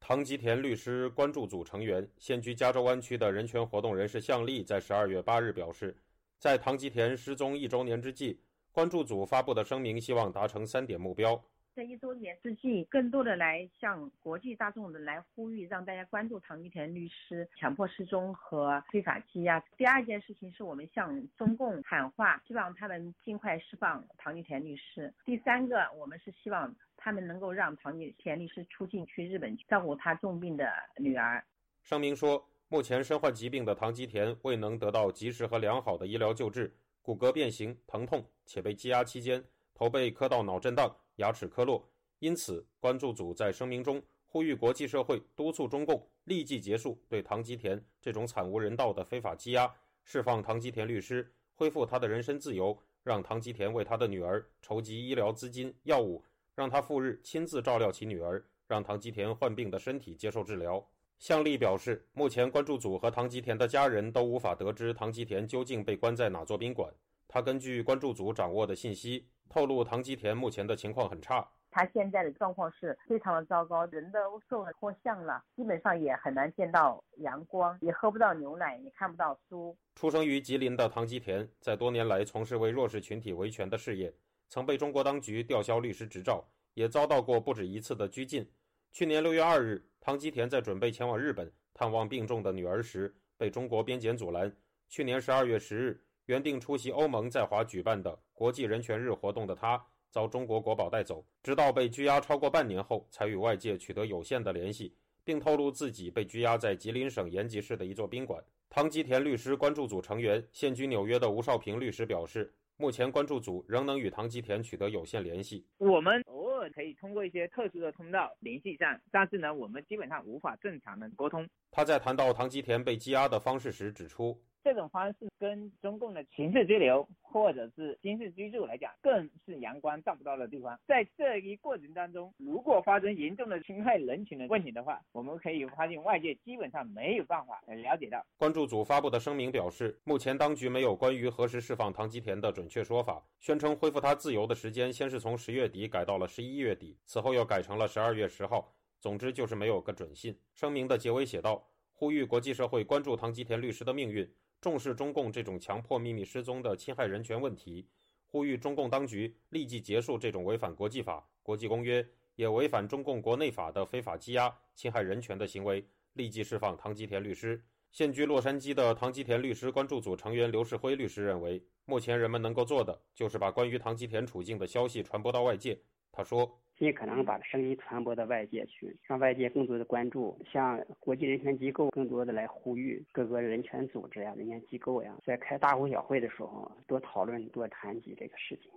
[0.00, 5.96] 唐吉田律师关注组成员、现居加州湾区的人权活动人士向丽在十二月八日表示。
[6.38, 8.38] 在唐吉田失踪一周年之际，
[8.70, 11.42] 关注组发布的声明希望达成三点目标。
[11.74, 19.62] 在一周年之际，更多的来向国际大众的来呼吁，让大家关注唐吉田律师强迫失踪和非法羁押。
[19.76, 25.12] 第二件事情是我们向中共喊话，希望他们尽快释放唐吉田律师。
[25.24, 31.44] 第三个，我们是希望他们能够让唐吉田律师出境去日本照顾他重病的女儿。
[31.82, 32.46] 声明说。
[32.68, 39.42] 目前身患疾病的唐吉田未能得到及时和良好的医疗救治，骨骼变形、疼痛，且被羁押期间
[39.72, 41.88] 头被磕到脑震荡、牙齿磕落。
[42.18, 56.24] 因此，关注组在声明中呼吁国际社会督促中共立即结束对唐吉田这种惨无人道的非法羁押，释放唐吉田律师，恢复他的人身自由，让唐吉田为他的女儿筹集医疗资金、药物，
[56.56, 60.84] 让他赴日亲自照料其女儿，让唐吉田患病的身体接受治疗。
[61.18, 66.92] 向丽表示，目前关注组和唐吉田的家人都无法得知唐吉田究竟被关在哪座宾馆。
[67.26, 79.76] 他根据关注组掌握的信息透露，唐吉田目前的情况很差，他现在的状况是非常的糟糕，人都瘦了脱相了，基本上也很难见到阳光，也喝不到牛奶，也看不到书。
[79.94, 84.14] 出生于吉林的唐吉田，在多年来从事为弱势群体维权的事业，
[84.48, 88.48] 曾被中国当局吊销律师执照，也遭到过不止一次的拘禁。
[88.96, 94.50] 去年六月二日，唐吉田在准备前往日本探望病重的女儿时，被中国边检阻拦。
[94.88, 99.78] 去年十二月十日，原定出席欧盟在华举办的国际人权日活动的他，
[100.10, 108.42] 遭中国国保带走，直到被拘押超过半年后，才与外界取得有限的联系，并透露自己被拘押在吉林省延吉市的一座宾馆。
[108.70, 115.66] 唐吉田律师关注组成员、现居纽约的吴少平律师表示，目前关注组仍能与唐吉田取得有限联系。
[115.76, 116.24] 我们
[116.70, 121.48] 可以通过一些特殊的通道联系上，但是呢，我们基本上无法正常的沟通。
[121.70, 124.40] 他在谈到唐吉田被羁押的方式时指出。
[124.66, 130.76] 这种方式跟中共的刑事拘留或者是刑事居住来讲，更是阳光照不到的地方。
[130.88, 138.20] 在这一过程当中，如果发生严重的侵害人权的问题的话，我们可以发现外界基本上没有办法了解到。
[138.36, 148.68] 关注组发布的声明表示，目前当局没有关于何时释放唐吉田的准确说法，宣称恢复他自由的时间先是从十月底改到了十一月底，此后又改成了十二月十号。
[148.98, 150.36] 总之就是没有个准信。
[150.52, 151.64] 声明的结尾写道
[151.96, 157.86] ：“呼吁国际社会关注唐吉田律师的命运。”重视中共这种强迫秘密失踪的侵害人权问题，
[158.26, 167.62] 呼吁中共当局立即结束这种违反国际法、国际公约，也违反中共国内法的非法羁押、侵害人权的行为，立即释放唐吉田律师。
[167.92, 175.78] 现居洛杉矶的唐吉田律师关注组成员刘世辉律师认为，目前人们能够做的就是把关于唐吉田处境的消息传播到外界。
[176.16, 176.58] 他说。
[176.78, 188.70] 尽可能把声音传播到外界去，让外界更多的关注，向国际人权机构更多的来呼吁，各个人权组织呀、人权机构呀，在开大会小会的时候多讨论、多谈及这个事情。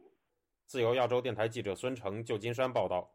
[0.65, 3.09] 自由亚洲电台记者孙成，旧金山报道。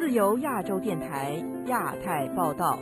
[0.00, 1.34] 自由亚洲电台
[1.66, 2.76] 亚太报道。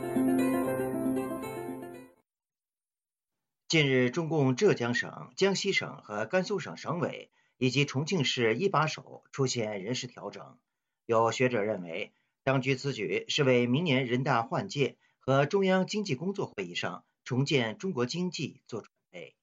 [3.69, 10.57] 近日，中共浙江省、江西省和甘肃省省委以及重庆市一把手出现人事调整。
[11.05, 12.11] 有学者认为，
[12.41, 19.35] 当局此举是为明年人大换届和中央经济工作会议上重建中国经济做准备。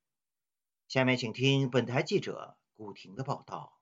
[0.88, 3.75] 下面请听本台记者古婷的报道。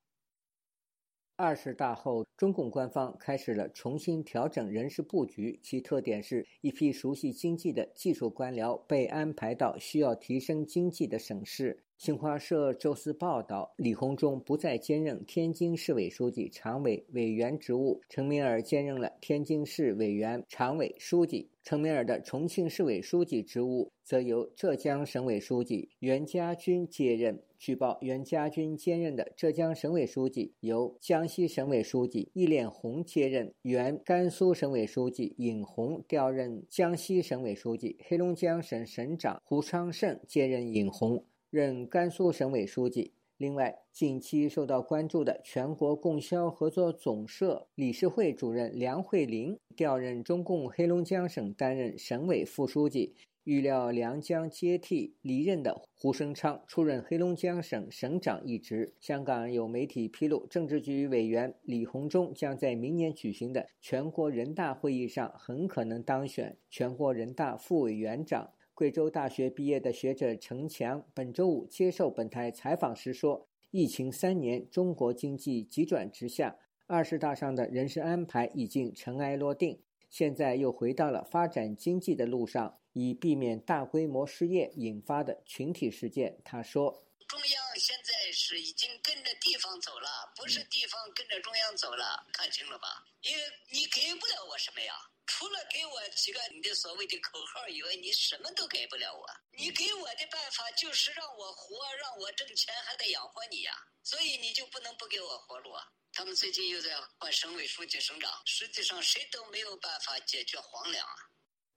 [1.36, 11.83] 二十大后，中共官方开始了重新调整人事布局，其特点是一批熟悉经济的技术官僚被安排到需要提升经济的省市。
[11.96, 21.48] 新华社周四报道，李鸿忠不再兼任天津市委书记、常委、委员职务，陈敏尔兼任了天津市委员、常委、书记。
[21.62, 27.42] 陈敏尔的重庆市委书记职务则由浙江省委书记袁家军接任。
[27.58, 41.24] 据报，袁家军兼任的浙江省委书记由江西省委书记易炼红接任，原甘肃省委书记尹红调任江西省委书记，黑龙江省省长胡昌盛接任尹红，
[41.54, 43.12] 任甘肃省委书记。
[43.36, 53.14] 另外，近期受到关注的全国供销合作总社理事会主任梁慧玲调任中共黑龙江省担任省委副书记。
[53.44, 58.94] 预料梁将接替离任的胡生昌出任黑龙江省省长一职。
[58.98, 68.53] 香港有媒体披露，政治局委员李鸿忠将在明年举行的全国人大会议上很可能当选全国人大副委员长。
[68.74, 76.56] 贵州大学毕业的学者陈强本周五接受本台采访时说：“疫情三年，中国经济急转直下，
[76.88, 92.86] 二十大上的人事安排已经尘埃落定，现在又回到了发展经济的路上。”以避免大规模失业引发的群体事件，他说：“中央现在是已经跟着地方走了，不是地方跟着中央走了，看清了吧？
[93.22, 94.94] 因为你给不了我什么呀，
[95.26, 99.26] 除了给我几个你的所谓的口号以外，你什么都给不了我。
[99.56, 103.72] 你给我的办法就是让我活，让我挣钱，还得养活你呀，
[104.02, 105.82] 所以你就不能不给我活路啊。
[106.12, 111.14] 他们最近又在换省委书记、省长，实际上谁都没有办法解决黄粮啊。”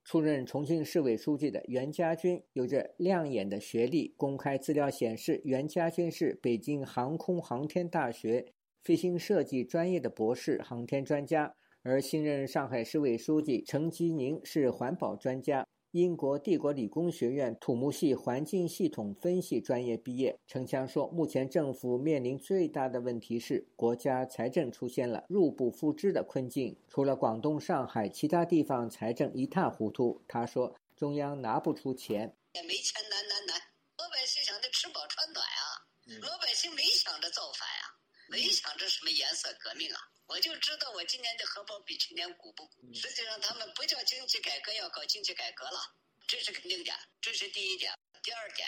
[0.04, 4.14] 出任重庆市委书记的袁家军有着亮眼的学历。
[4.18, 11.54] 公开资料显示，袁家军是北京航空航天大学飞行设计专业的博士航天专家，
[11.88, 15.66] 而新任上海市委书记程吉宁是环保专家。
[15.92, 26.78] 英国帝国理工学院土木系环境系统分析专业毕业，程强说：“目前政府面临最大的问题是国家财政出现了入不敷支的困境。
[26.90, 33.56] 除了广东、上海，其他地方财政一塌糊涂。”他说：“中央拿不出钱，也没钱难难难，
[33.98, 35.88] 老百姓想着吃饱穿暖啊，
[36.22, 37.96] 老百姓没想着造反啊，
[38.30, 39.98] 没想着什么颜色革命啊。”
[40.28, 42.94] 我就知道我今年的荷包比去年鼓不鼓？
[42.94, 45.96] 实际上他们不叫经济改革，要搞经济改革了，
[46.28, 47.98] 这是肯定的，这是第一点。
[48.22, 48.68] 第二点，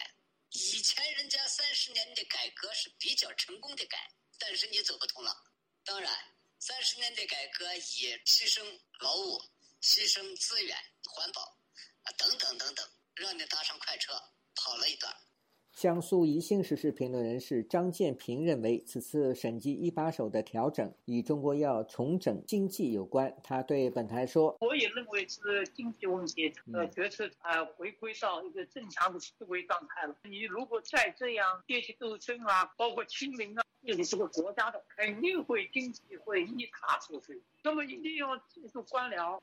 [0.52, 5.36] 以前人家三十年的改革是比较成功的改，但是你走不通了。
[5.84, 6.18] 当然，
[6.60, 9.44] 三十年的改革也牺牲劳务、
[9.82, 11.42] 牺牲资源、环保
[12.04, 14.14] 啊等等等等，让你搭上快车
[14.56, 15.14] 跑了一段。
[15.80, 23.34] 江苏宜兴时事评论人士张建平认为，此次审计一把手的调整与中国要重整经济有关。
[23.42, 30.14] 他对本台说：“我也认为是经济问题，呃，决策啊回归到一个正常的思维状态了。
[30.24, 37.34] 你如果再这样阶级斗争啊，包括清零啊，对你这个国家的肯定会经济会一塌糊涂。
[37.64, 39.42] 那么一定要记住官僚。”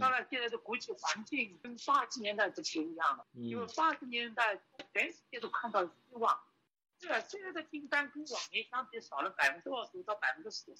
[0.00, 4.58] 当然，现在的国际环境跟八十年代是不一样了，因为八十年代
[4.94, 6.34] 全世界都看到希望。
[6.98, 10.74] 对啊，现在的订单跟往年相比少了百分之二十到百分之十。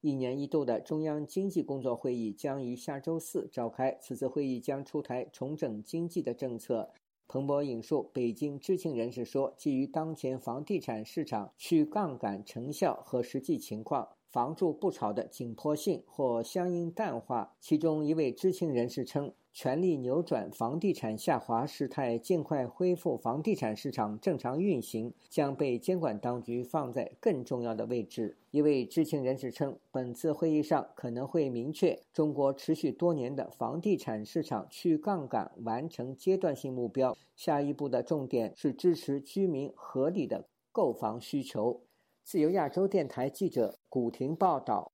[0.00, 6.92] 一年一度的中央经济工作会议将于下周四召开，此次会议将出台重整经济的政策。
[7.28, 14.08] 彭博引述北京知情人士说，基于当前房地产市场去杠杆成效和实际情况。
[14.28, 17.56] 房住不炒的紧迫性或相应淡化。
[17.58, 28.36] 其中一位知情人士称，全力扭转房地产下滑事态，尽快恢复房地产市场正常运行，将被监管当局放在更重要的位置。
[28.50, 41.80] 一位知情人士称，本次会议上可能会明确中国持续多年的房地产市场去杠杆完成阶段性目标，下一步的重点是支持居民合理的购房需求。
[42.22, 44.92] 自由亚洲电台记者古婷报道：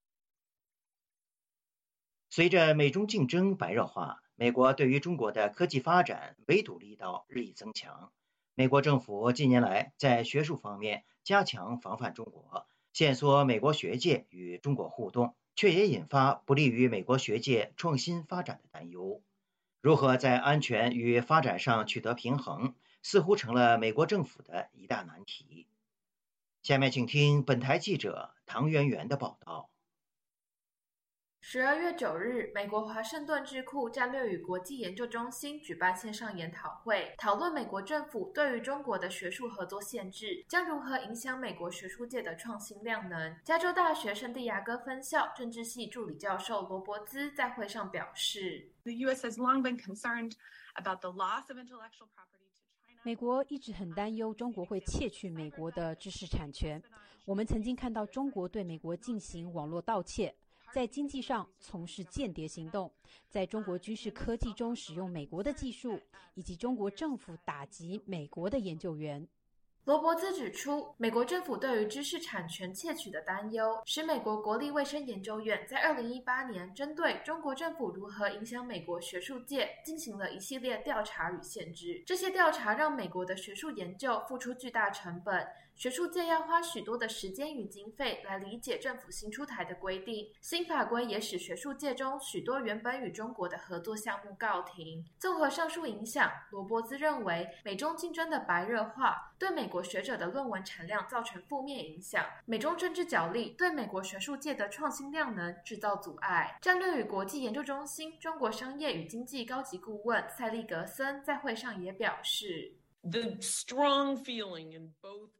[2.29, 8.11] 随着美中竞争白热化，美国对于中国的科技发展围堵力道日益增强。
[8.55, 19.21] 美国政府近年来在学术方面加强防范中国，限缩美国学界与中国互动，却也引发不利于美国学界创新发展的担忧。
[19.79, 25.67] 如何在安全与发展上取得平衡，似乎成了美国政府的一大难题。
[26.63, 29.69] 下面请听本台记者唐媛媛的报道。
[31.45, 43.35] 十二月九日，美国华盛顿智库战略与国际研究中心举办线上研讨会，讨论美国政府对于中国的学术合作限制将如何影响美国学术界的创新量能。
[43.43, 49.27] 加州大学圣地亚哥分校政治系助理教授罗伯兹在会上表示：“The U.S.
[49.27, 50.31] has long been concerned
[50.75, 52.47] about the loss of intellectual property.”
[53.03, 56.81] 美国一直很担忧中国会窃取美国的知识产权。
[57.25, 60.33] 我们曾经看到中国对美国进行网络盗窃，
[60.73, 62.91] 在经济上从事间谍行动，
[63.29, 65.99] 在中国军事科技中使用美国的技术，
[66.33, 69.27] 以及中国政府打击美国的研究员。
[69.85, 82.01] 罗伯兹指出，美国政府对于知识产权窃取的担忧，使美国国立卫生研究院在二零一八年针对中国政府如何影响美国学术界进行了一系列调查与限制。
[82.07, 85.45] 这些调查让美国的学术研究付出巨大成本。
[85.75, 95.03] 学术界要花许多的时间与经费来理解政府新出台的规定，新法规也使学术界中许多原本与中国的合作项目告停。
[95.17, 106.57] 综合上述影响，罗伯兹认为，美中竞争的白热化对美国学者的论文产量造成负面影响，美中政治角力对美国学术界的创新量能制造阻碍。
[106.61, 115.31] 战略与国际研究中心中国商业与经济高级顾问塞利格森在会上也表示：“The strong feeling in both。”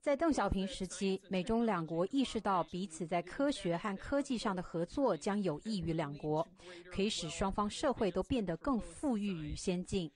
[0.00, 6.46] 在邓小平时期，美中两国意识到彼此在科学和科技上的合作将有益于两国，
[6.90, 10.10] 可以使双方社会都变得更富裕与先进。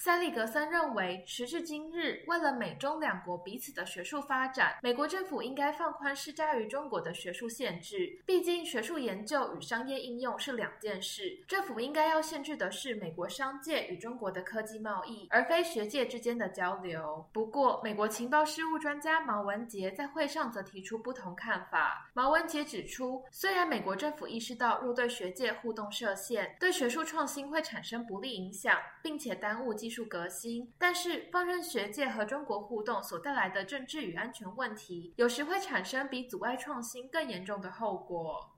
[0.00, 8.16] 塞利格森认为，时至今日，为了美中两国彼此的学术发展，美国政府应该放宽施加于中国的学术限制。
[8.24, 11.42] 毕竟，学术研究与商业应用是两件事。
[11.48, 17.26] 政府应该要限制的是美国商界与中国的科技贸易，而非学界之间的交流。
[17.32, 22.08] 不过，美国情报事务专家毛文杰在会上则提出不同看法。
[22.14, 38.54] 毛文杰指出，虽然美国政府意识到若对学界互动设限，对学术创新会产生不利影响，并且耽误技术革新，但是放任学界和中国互动所带来的政治与安全问题，有时会产生比阻碍创新更严重的后果。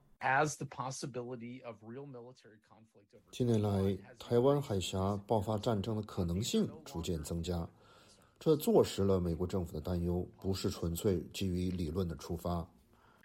[3.31, 7.67] 近年来，台湾海峡爆发战争的可能性逐渐增加，
[8.39, 12.67] 这坐实了美国政府的担忧不是纯粹基于理论的出发。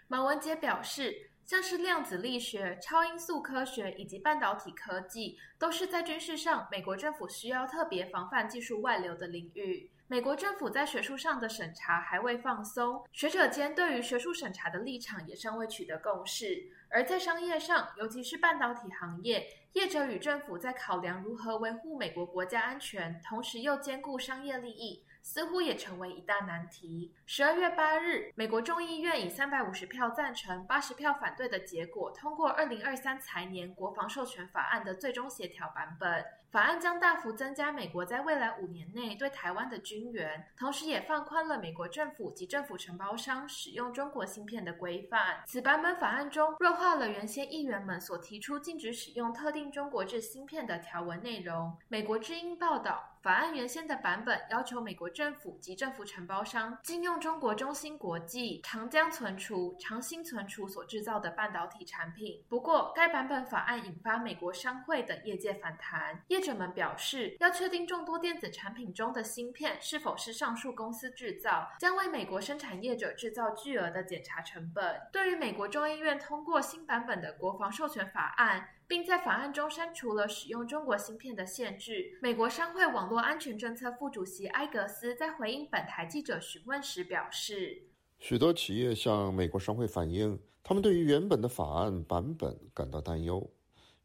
[0.07, 1.26] 马文杰表示。
[1.47, 9.89] 像是量子力学、超音速科学以及半导体科技，都是在军事上美国政府需要特别防范技术外流的领域。
[10.09, 16.69] 美国政府在学术上的审查还未放松，学者间对于学术审查的立场也尚未取得共识。
[16.89, 25.05] 而在商业上，尤其是半导体行业，业者与政府在考量如何维护美国国家安全，同时又兼顾商业利益。
[25.27, 27.13] 似乎也成为一大难题。
[27.25, 36.25] 十二月八日，美国众议院以三百五十票赞成、八十票反对的结果，通过二零二三财年国防授权法案的最终协调版本。
[36.49, 45.43] 法案将大幅增加美国在未来五年内对台湾的军援，同时也放宽了美国政府及政府承包商使用中国芯片的规范。
[45.45, 51.77] 此版本法案中弱化了原先议员们所提出禁止使用特定中国制芯片的条文内容。
[51.89, 62.41] 美国之音报道，法案原先的版本要求美国政府及政府承包商禁用中国中芯国际、长江存储、长兴存储所制造的半导体产品。
[62.47, 66.23] 不过，该版本法案引发美国商会等业界反弹。
[66.29, 75.01] 业者们表示，要确定众多电子产品中的芯片是否是上述公司制造，将为美国生产业者制造巨额的检查成本。
[75.11, 87.83] 对于美国众议院通过新版本的国防授权法案，并在法案中删除了使用中国芯片的限制，美国商会网络安全政策副主席埃格斯在回应本台记者询问时表示
[88.19, 93.49] ：“许多企业向美国商会反映，他们对于原本的法案版本感到担忧。”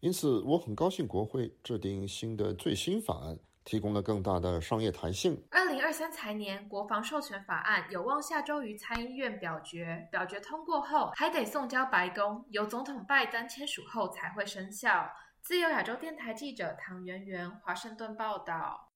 [0.01, 5.43] 因此，我很高兴国会制定新的最新法案，提供了更大的商业弹性。
[5.51, 15.11] 二零二三财年国防授权法案有望下周于参议院表决，表决通过后还得送交白宫，由总统拜登签署后才会生效。
[15.41, 18.93] 自由亚洲电台记者唐媛媛，华盛顿报道。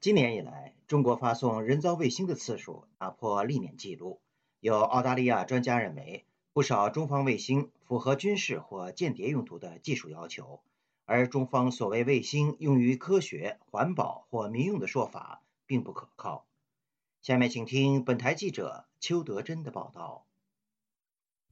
[0.00, 4.20] 今年以来，中国发送人造卫星的次数打破历年纪录。
[4.60, 6.26] 有澳大利亚专家认为。
[6.54, 10.62] 不少中方卫星符合军事或间谍用途的技术要求，
[11.04, 16.46] 而中方所谓卫星用于科学、环保或民用的说法并不可靠。
[17.20, 20.26] 下面请听本台记者邱德珍的报道。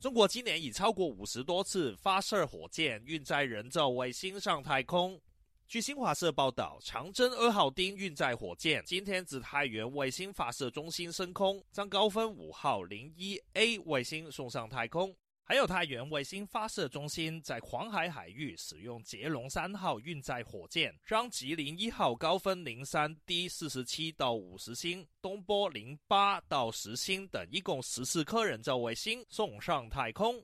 [0.01, 5.21] 中国今年已超过五十多次发射火箭、运载人造卫星上太空。
[5.69, 15.15] 据新华社报道，长征二号丁运载火箭今天自太原卫星发射中心升空，将高分五号零一 A 卫星送上太空。
[15.53, 30.43] 还有太原卫星发射中心在黄海海域使用捷龙三号运载火箭，将吉林一号高分零三 D 四十七到五十星、东波零八到十星等一共十四颗人造卫星送上太空。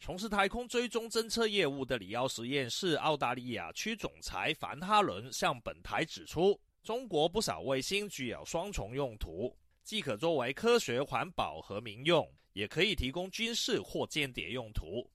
[0.00, 9.54] 从事太空追踪侦测业务的里奥实验室澳大利亚区总裁凡哈伦向本台指出，中国不少卫星具有双重用途，
[9.88, 15.10] 既可作为科学、环保和民用，也可以提供军事或间谍用途。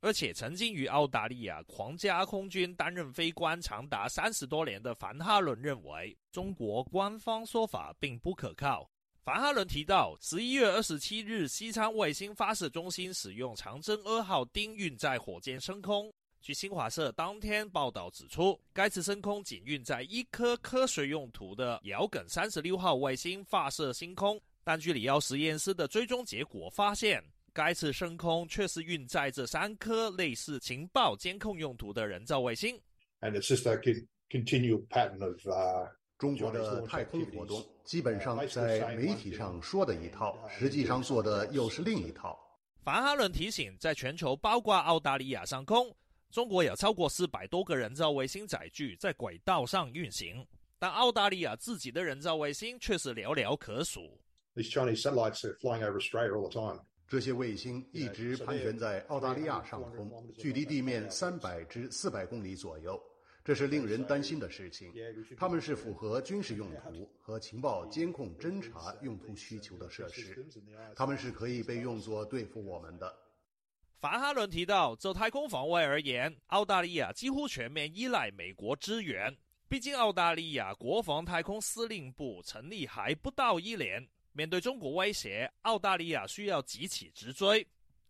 [0.00, 8.90] 而且，曾经于澳大利亚皇家空军担任飞官长达三十多年的凡哈伦认为，中国官方说法并不可靠。
[9.22, 16.12] 凡哈伦提到，十一月二十七日，西昌卫星发射中心使用长征二号丁运载火箭升空。
[16.46, 27.20] 据新华社当天报道指出，该次升空仅运载一颗科学用途的遥梗三十六号卫星发射星空，但据里奥实验室的追踪结果发现，
[27.52, 32.80] 该次升空却是运载这三颗类似情报监控用途的人造卫星。
[33.22, 33.76] And it's just a
[34.30, 42.38] continual pattern of 中国的太空活动基本上在媒体上说的一套，实际上做的又是另一套。
[42.84, 45.92] 凡哈伦提醒，在全球包括澳大利亚上空，
[46.36, 50.46] 中国有超过四百多个人造卫星载具在轨道上运行，
[50.78, 54.20] 但澳大利亚自己的人造卫星却是寥寥可数。
[57.08, 63.02] 这些卫星一直盘旋在澳大利亚上空，距离地面三百至四百公里左右。
[63.42, 64.92] 这是令人担心的事情。
[65.38, 70.46] 他们是符合军事用途和情报监控侦察用途需求的设施，
[70.94, 73.10] 他们是可以被用作对付我们的。
[73.98, 79.34] 凡哈伦提到，就太空防卫而言，澳大利亚几乎全面依赖美国支援。
[79.68, 87.66] 毕竟，澳大利亚国防太空司令部成立还不到一年，面对中国威胁，澳大利亚需要急起直追。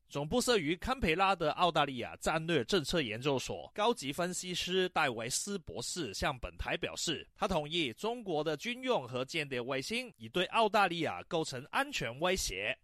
[0.08, 12.76] 总部设于堪培拉的澳大利亚战略政策研究所高级分析师戴维斯博士向本台表示，他同意中国的军用和间谍卫星已对澳大利亚构成安全威胁。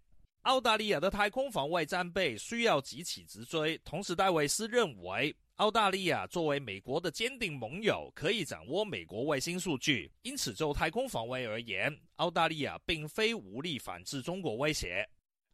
[0.42, 3.78] 澳大利亚的太空防卫战备需要急起直追。
[3.84, 15.08] 同时，戴维斯认为，澳大利亚作为美国的坚定盟友，可以掌握美国卫星数据，因此就太空防卫而言，澳大利亚并非无力反制中国威胁。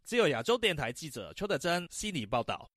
[0.04, 2.70] 自由亚洲电台记者邱德珍悉尼报道。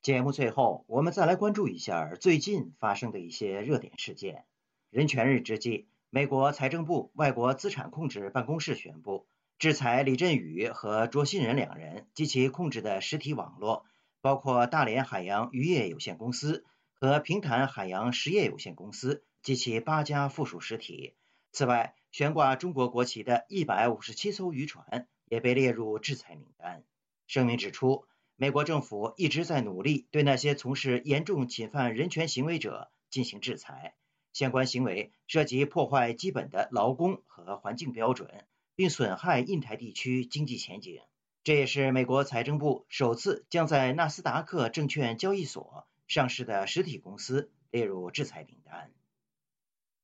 [0.00, 4.46] 节目最后，我们再来关注一下最近发生的一些热点事件。
[4.88, 9.26] 人权日之际，美国财政部外国资产控制办公室宣布，
[9.62, 13.86] 制裁李振宇和卓新仁两人及其控制的实体网络，
[14.20, 21.14] 包括大连海洋渔业有限公司和平潭海洋实业有限公司及其八家附属实体。
[21.52, 26.82] 此外，悬挂中国国旗的一百五十七艘渔船也被列入制裁名单。
[27.28, 28.04] 声明指出，
[28.34, 33.94] 美国政府一直在努力对那些从事严重侵犯人权行为者进行制裁。
[34.32, 38.44] 相关行为涉及破坏基本的劳工和环境标准，
[38.74, 41.00] 并损害印太地区经济前景。
[41.44, 48.92] 这也是美国财政部首次将在纳斯达克证券交易所上市的实体公司列入制裁名单。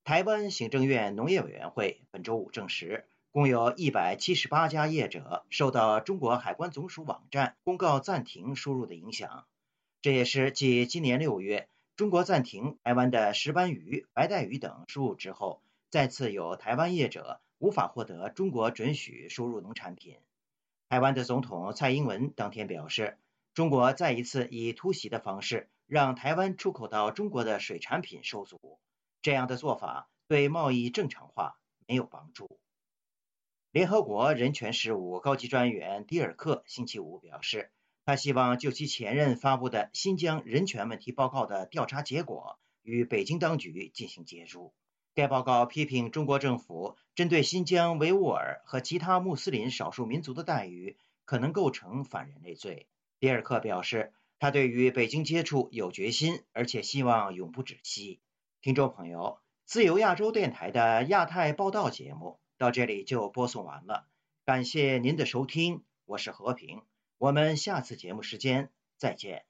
[0.02, 9.46] 台湾行政院农业委员会本周五证实，共有一百七十八家业者受到中国海关总署网站公告暂停输入的影响。
[10.00, 11.68] 这也是继今年六月。
[11.94, 20.16] 中国暂停台湾的石斑鱼、白带鱼等输入之后，再次有台湾业者无法获得中国准许输入农产品。
[20.88, 23.18] 台湾的总统蔡英文当天表示，
[23.54, 28.78] 中国再一次以突袭的方式让台湾出口到中国的水产品受阻，
[29.22, 32.58] 这样的做法对贸易正常化没有帮助。
[33.70, 37.70] 联合国人权事务高级专员迪尔克星期五表示。
[38.04, 44.72] 他希望就其前任发布的新疆人权问题报告的调查结果与北京当局进行接触。
[45.18, 52.86] 该报告批评中国政府针对新疆维吾尔和其他穆斯林少数民族的待遇可能构成反人类罪。
[53.18, 58.20] 比尔克表示，他对于北京接触有决心，而且希望永不止息。
[58.62, 64.06] 听众朋友，自由亚洲电台的亚太报道节目到这里就播送完了，
[64.44, 66.82] 感谢您的收听，我是和平。
[67.18, 69.46] 我们下次节目时间再见。